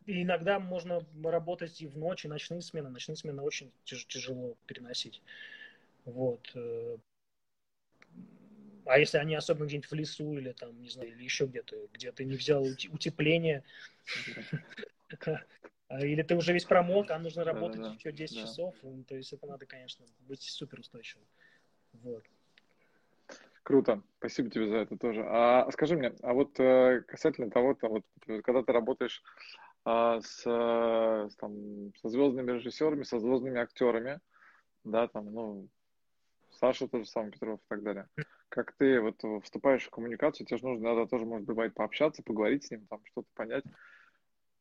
[0.05, 2.89] И иногда можно работать и в ночь, и ночные смены.
[2.89, 5.21] Ночные смены очень тяж- тяжело переносить.
[6.05, 6.51] Вот.
[6.55, 6.97] Э,
[8.85, 12.11] а если они особенно где-нибудь в лесу или там, не знаю, или еще где-то, где
[12.11, 13.63] ты не взял утепление,
[15.89, 19.45] или ты уже весь промок, а нужно работать еще 10 часов, ну, то есть это
[19.45, 21.25] надо, конечно, быть супер устойчивым.
[21.93, 22.23] Вот.
[23.63, 25.23] Круто, спасибо тебе за это тоже.
[25.27, 28.03] А скажи мне, а вот э, касательно того, там, вот,
[28.43, 29.21] когда ты работаешь
[29.85, 30.41] а, с,
[31.37, 34.19] там, со звездными режиссерами, со звездными актерами,
[34.83, 35.69] да, там, ну,
[36.51, 38.07] Саша тоже сам, Петров и так далее.
[38.49, 42.65] Как ты вот вступаешь в коммуникацию, тебе же нужно надо тоже, может, бывает, пообщаться, поговорить
[42.65, 43.63] с ним, там что-то понять.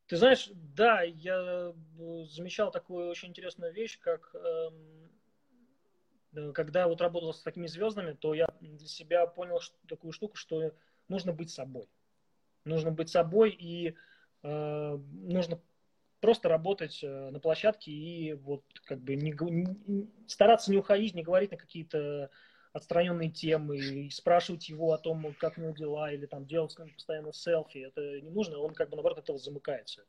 [0.07, 5.10] Ты знаешь, да, я э, замечал такую очень интересную вещь, как эм,
[6.35, 10.37] э, когда вот работал с такими звездами, то я для себя понял что, такую штуку,
[10.37, 10.73] что
[11.09, 11.89] нужно быть собой.
[12.65, 13.95] Нужно быть собой и
[14.43, 15.61] э, нужно
[16.21, 21.23] просто работать э, на площадке и вот как бы не, не, стараться не уходить, не
[21.23, 22.31] говорить на какие-то
[22.73, 27.33] отстраненные темы и спрашивать его о том, как у него дела, или там делать постоянно
[27.33, 27.79] селфи.
[27.79, 30.05] Это не нужно, он как бы наоборот этого замыкается.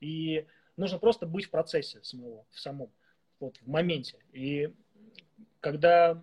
[0.00, 0.46] И
[0.76, 2.90] нужно просто быть в процессе самого, в самом,
[3.38, 4.18] вот в моменте.
[4.32, 4.74] И
[5.60, 6.22] когда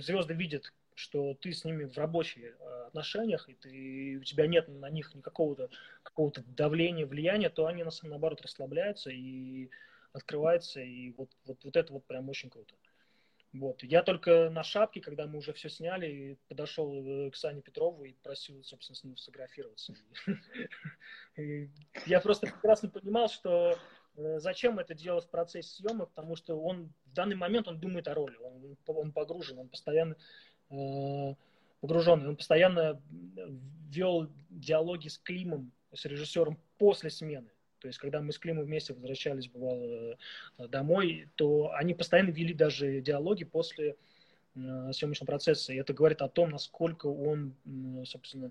[0.00, 4.66] звезды видят, что ты с ними в рабочих э, отношениях, и ты, у тебя нет
[4.66, 5.70] на них никакого
[6.02, 9.70] какого давления, влияния, то они, наоборот, расслабляются и
[10.12, 12.74] открываются, и вот, вот, вот это вот прям очень круто.
[13.52, 13.82] Вот.
[13.82, 18.12] Я только на шапке, когда мы уже все сняли, подошел э, к Сане Петрову и
[18.12, 19.94] просил, собственно, с ним сфотографироваться.
[22.06, 23.78] Я просто прекрасно понимал, что
[24.16, 28.14] э, зачем это делать в процессе съемок, потому что он данный момент он думает о
[28.14, 30.16] роли, он, он погружен, он постоянно
[30.70, 31.34] Э,
[31.80, 32.28] погруженный.
[32.28, 33.00] Он постоянно
[33.88, 37.50] вел диалоги с Климом, с режиссером после смены.
[37.78, 40.16] То есть, когда мы с Климом вместе возвращались, бывало,
[40.58, 43.96] э, домой, то они постоянно вели даже диалоги после
[44.56, 45.72] э, съемочного процесса.
[45.72, 47.54] И это говорит о том, насколько он,
[48.04, 48.50] собственно,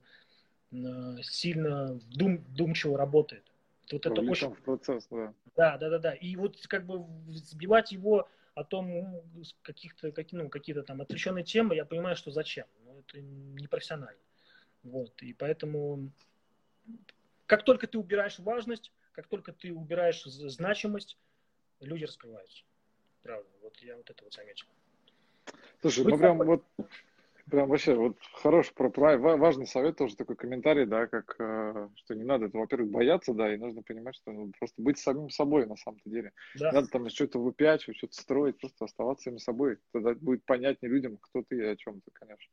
[1.21, 3.43] сильно дум, думчиво работает.
[3.91, 4.53] Вот это очень...
[4.53, 5.33] в процесс, да.
[5.55, 6.13] Да, да, да, да.
[6.13, 8.27] И вот как бы сбивать его
[8.57, 9.23] о том, ну,
[9.61, 12.65] каких-то, какие, ну, какие-то там отвлеченные темы, я понимаю, что зачем.
[12.85, 14.19] Ну, это непрофессионально.
[14.81, 15.21] Вот.
[15.21, 16.11] И поэтому,
[17.45, 21.19] как только ты убираешь важность, как только ты убираешь значимость,
[21.81, 22.63] люди раскрываются.
[23.21, 23.47] Правда.
[23.61, 24.65] Вот я вот это вот заметил.
[25.81, 26.65] Слушай, Быть ну прям вот
[27.49, 32.25] Прям вообще, вот хороший, про, важный совет, тоже такой комментарий, да, как, э, что не
[32.25, 35.77] надо это, во-первых, бояться, да, и нужно понимать, что ну, просто быть самим собой на
[35.77, 36.33] самом-то деле.
[36.59, 36.73] Да.
[36.73, 39.77] надо там что-то выпячивать, что-то строить, просто оставаться самим собой.
[39.93, 42.51] Тогда будет понятнее людям, кто ты и о чем ты, конечно.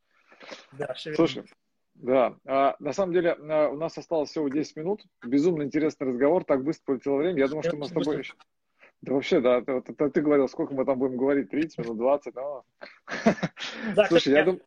[0.73, 1.45] Да, Слушай,
[1.95, 5.05] да, а, на самом деле а, у нас осталось всего 10 минут.
[5.25, 7.39] Безумно интересный разговор, так быстро полетело время.
[7.39, 8.35] Я думаю, что мы с тобой еще...
[9.01, 12.35] Да вообще, да, ты, ты, ты говорил, сколько мы там будем говорить, 30 минут, 20,
[12.35, 12.65] но...
[13.97, 14.63] Да, Слушай, я думаю...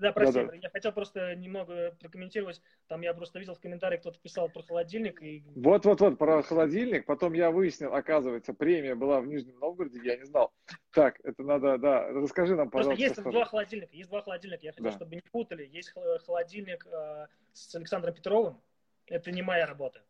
[0.00, 0.54] Да, прости, да, да.
[0.54, 2.62] я хотел просто немного прокомментировать.
[2.88, 5.22] Там я просто видел в комментариях, кто-то писал про холодильник.
[5.22, 5.44] И...
[5.54, 7.04] Вот-вот-вот, про холодильник.
[7.04, 10.52] Потом я выяснил, оказывается, премия была в Нижнем Новгороде, я не знал.
[10.92, 12.96] Так, это надо, да, расскажи нам, пожалуйста.
[12.96, 13.30] Просто есть скажи.
[13.30, 14.92] два холодильника, есть два холодильника, я хотел, да.
[14.92, 15.68] чтобы не путали.
[15.70, 15.92] Есть
[16.24, 18.60] холодильник э, с Александром Петровым,
[19.06, 20.02] это не моя работа.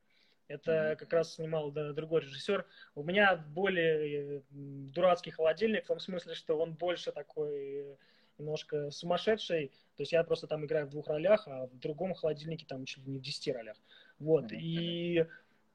[0.47, 2.67] Это как раз снимал да, другой режиссер.
[2.95, 7.97] У меня более э, дурацкий холодильник, в том смысле, что он больше такой
[8.41, 9.69] немножко сумасшедший.
[9.97, 13.05] То есть я просто там играю в двух ролях, а в другом холодильнике там чуть
[13.05, 13.77] ли не в десяти ролях.
[14.19, 14.51] Вот.
[14.53, 14.59] Mm-hmm.
[14.61, 15.27] И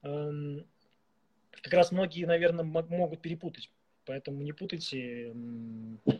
[0.02, 0.66] эм,
[1.62, 3.70] как раз многие, наверное, могут перепутать.
[4.04, 5.34] Поэтому не путайте.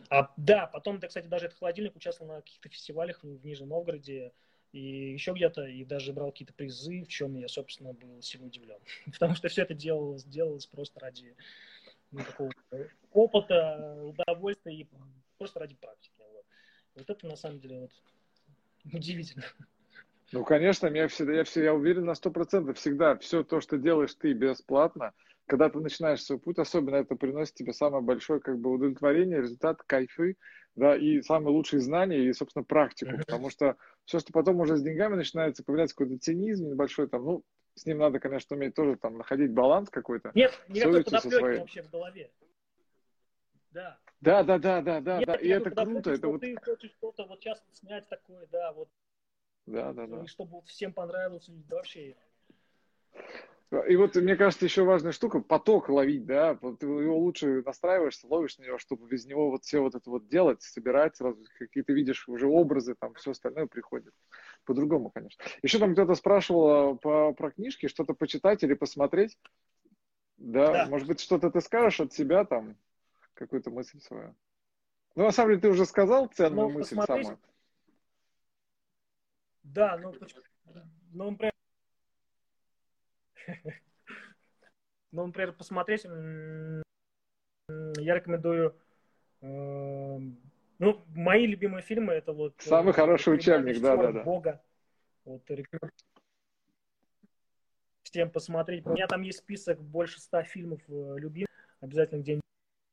[0.09, 4.33] А да, потом, да, кстати, даже этот холодильник участвовал на каких-то фестивалях в Нижнем Новгороде
[4.73, 8.79] и еще где-то, и даже брал какие-то призы, в чем я, собственно, был сильно удивлен.
[9.05, 11.35] Потому что все это делалось, делалось просто ради
[12.11, 14.87] ну, какого-то опыта, удовольствия и
[15.37, 16.16] просто ради практики.
[16.97, 17.91] Вот это на самом деле вот
[18.91, 19.45] удивительно.
[20.33, 23.77] Ну, конечно, я всегда, я, всегда, я уверен на сто процентов всегда, все то, что
[23.77, 25.13] делаешь ты бесплатно,
[25.45, 29.81] когда ты начинаешь свой путь, особенно это приносит тебе самое большое как бы удовлетворение, результат,
[29.83, 30.35] кайфы,
[30.75, 34.83] да, и самые лучшие знания и, собственно, практику, потому что все, что потом уже с
[34.83, 37.43] деньгами начинается, появляется какой-то цинизм небольшой, там, ну,
[37.75, 40.31] с ним надо, конечно, уметь тоже там находить баланс какой-то.
[40.33, 41.59] Нет, никакой подоплеки своей...
[41.59, 42.31] вообще в голове.
[43.71, 43.99] Да.
[44.21, 45.35] Да, да, да, да, да, да.
[45.35, 46.11] И это круто.
[46.11, 46.41] Это вот...
[46.41, 48.89] Ты хочешь что-то вот сейчас снять такое, да, вот.
[49.65, 50.23] Да, да, да.
[50.23, 52.15] И чтобы всем понравилось, вообще.
[53.89, 58.57] И вот, мне кажется, еще важная штука, поток ловить, да, вот его лучше настраиваешься, ловишь
[58.57, 61.91] на него, чтобы без него вот все вот это вот делать, собирать сразу, какие то
[61.91, 64.13] видишь уже образы, там все остальное приходит.
[64.63, 65.43] По-другому, конечно.
[65.63, 69.37] Еще там кто-то спрашивал э, по, про книжки, что-то почитать или посмотреть.
[70.37, 70.85] Да, да.
[70.89, 72.77] может быть, что-то ты скажешь от себя там,
[73.37, 74.35] какую-то мысль свою.
[75.15, 77.27] Ну, на самом деле, ты уже сказал ценную ну, мысль посмотреть...
[77.27, 77.41] самую.
[79.63, 80.13] Да, ну,
[81.11, 81.53] ну, например,
[85.11, 86.83] ну, например, посмотреть, я
[88.15, 88.75] рекомендую,
[89.41, 90.37] эм,
[90.79, 92.55] ну, мои любимые фильмы это вот...
[92.59, 94.23] Самый э, хороший учебник, да, да, да.
[94.23, 94.61] Бога.
[95.25, 95.43] Вот,
[98.03, 98.85] всем посмотреть.
[98.85, 101.49] У меня там есть список больше ста фильмов э, любимых.
[101.81, 102.46] Обязательно где-нибудь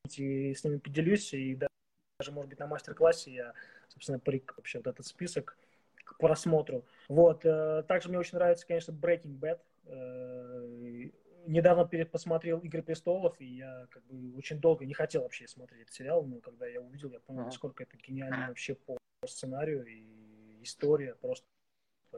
[0.08, 1.32] с ними поделюсь.
[1.34, 3.54] И даже, может быть, на мастер-классе я,
[3.88, 5.56] собственно, парик вообще вот этот список
[6.04, 6.84] к просмотру.
[7.08, 7.44] Вот.
[7.44, 9.60] Э, также мне очень нравится, конечно, Breaking Bad.
[9.86, 11.10] Э,
[11.46, 15.94] недавно посмотрел «Игры престолов», и я как бы очень долго не хотел вообще смотреть этот
[15.94, 18.96] сериал, но когда я увидел, я понял, насколько это гениально вообще по
[19.26, 21.46] сценарию, и история просто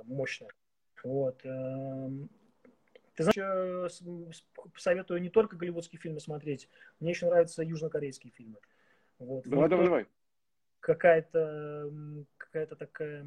[0.05, 0.51] мощная.
[1.03, 1.45] Вот.
[3.17, 4.03] Ты знаешь,
[4.77, 6.69] советую не только голливудские фильмы смотреть,
[7.01, 8.59] мне еще нравятся южнокорейские фильмы.
[9.19, 9.49] Вот.
[9.49, 10.07] Давай, давай, давай.
[10.81, 11.91] Какая-то
[12.37, 13.25] какая-то такая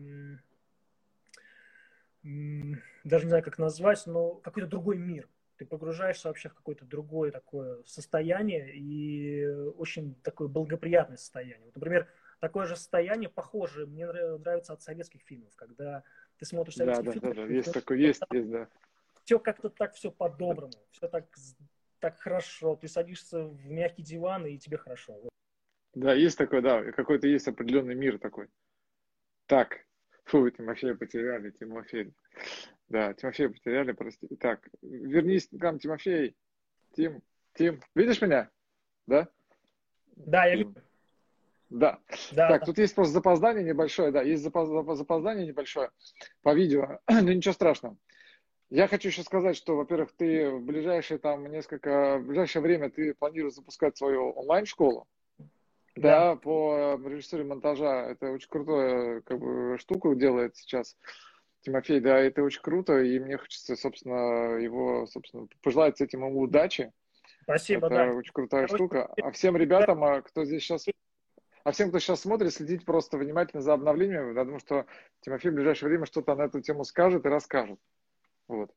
[3.04, 5.28] даже не знаю, как назвать, но какой-то другой мир.
[5.58, 9.46] Ты погружаешься вообще в какое-то другое такое состояние и
[9.78, 11.66] очень такое благоприятное состояние.
[11.66, 12.08] Вот, например,
[12.40, 16.04] такое же состояние похоже, мне нравится от советских фильмов, когда
[16.38, 17.36] ты смотришь советские да, фильмы.
[17.36, 18.70] Да, да, есть такое, есть, есть, да.
[19.30, 21.26] Все как-то так все по-доброму, все так,
[22.00, 22.76] так хорошо.
[22.76, 25.22] Ты садишься в мягкий диван, и тебе хорошо.
[25.94, 28.48] Да, есть такой, да, какой-то есть определенный мир такой.
[29.46, 29.86] Так,
[30.24, 32.12] Фу, Тимофея потеряли, Тимофей.
[32.88, 34.28] Да, Тимофея потеряли, прости.
[34.40, 36.36] Так, вернись к нам, Тимофей.
[36.96, 37.22] Тим,
[37.54, 38.50] Тим, видишь меня?
[39.06, 39.28] Да?
[40.16, 40.74] Да, я вижу.
[41.70, 42.00] Да.
[42.32, 42.48] да.
[42.48, 45.92] Так, тут есть просто запоздание небольшое, да, есть запоздание небольшое
[46.42, 47.96] по видео, но ничего страшного.
[48.70, 53.16] Я хочу еще сказать, что, во-первых, ты в ближайшее там несколько, в ближайшее время ты
[53.16, 55.08] планируешь запускать свою онлайн-школу.
[55.96, 60.96] Да, по режиссуре монтажа это очень крутая как бы, штуку делает сейчас
[61.62, 66.40] Тимофей, да, это очень круто, и мне хочется, собственно, его, собственно, пожелать с этим ему
[66.40, 66.94] удачи.
[67.44, 68.14] Спасибо, это да.
[68.14, 69.12] очень крутая это штука.
[69.22, 70.86] А всем ребятам, а кто здесь сейчас,
[71.64, 74.86] а всем, кто сейчас смотрит, следите просто внимательно за обновлениями, потому что
[75.22, 77.80] Тимофей в ближайшее время что-то на эту тему скажет и расскажет.
[78.50, 78.76] Вот.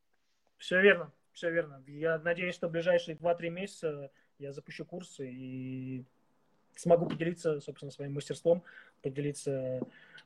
[0.59, 1.83] Все верно, все верно.
[1.89, 6.05] Я надеюсь, что в ближайшие 2-3 месяца я запущу курсы и
[6.77, 8.62] смогу поделиться, собственно, своим мастерством,
[9.03, 9.81] поделиться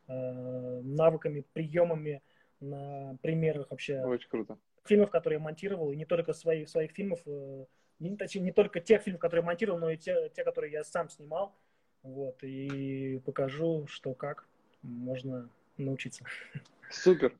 [0.08, 2.22] э, навыками, приемами
[2.60, 4.02] на примерах вообще.
[4.02, 4.58] Очень круто.
[4.84, 7.64] Фильмов, которые я монтировал, и не только своих, своих фильмов, э,
[8.00, 10.84] не, точнее, не только тех фильмов, которые я монтировал, но и те, те, которые я
[10.84, 11.54] сам снимал.
[12.02, 14.46] Вот, и покажу, что как
[14.82, 16.24] можно научиться.
[16.90, 17.32] Супер.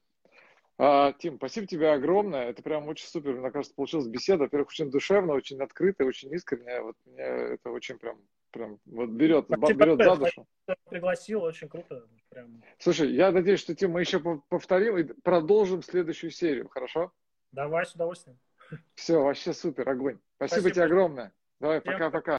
[0.79, 2.51] А, Тим, спасибо тебе огромное.
[2.51, 3.33] Это прям очень супер.
[3.33, 4.45] Мне кажется, получилась беседа.
[4.45, 6.83] Во-первых, очень душевно, очень открытая, очень искренняя.
[6.83, 8.19] Вот мне это очень прям
[8.57, 10.47] прям вот берет, Спасибо берет за душу.
[10.89, 12.07] Пригласил, очень круто.
[12.31, 12.63] Прям.
[12.79, 17.13] Слушай, я надеюсь, что Тим, мы еще повторим и продолжим следующую серию, хорошо?
[17.53, 18.39] Давай, с удовольствием.
[18.95, 20.19] Все, вообще супер, огонь.
[20.37, 20.75] Спасибо, Спасибо.
[20.75, 21.33] тебе огромное.
[21.61, 22.35] Давай, пока-пока.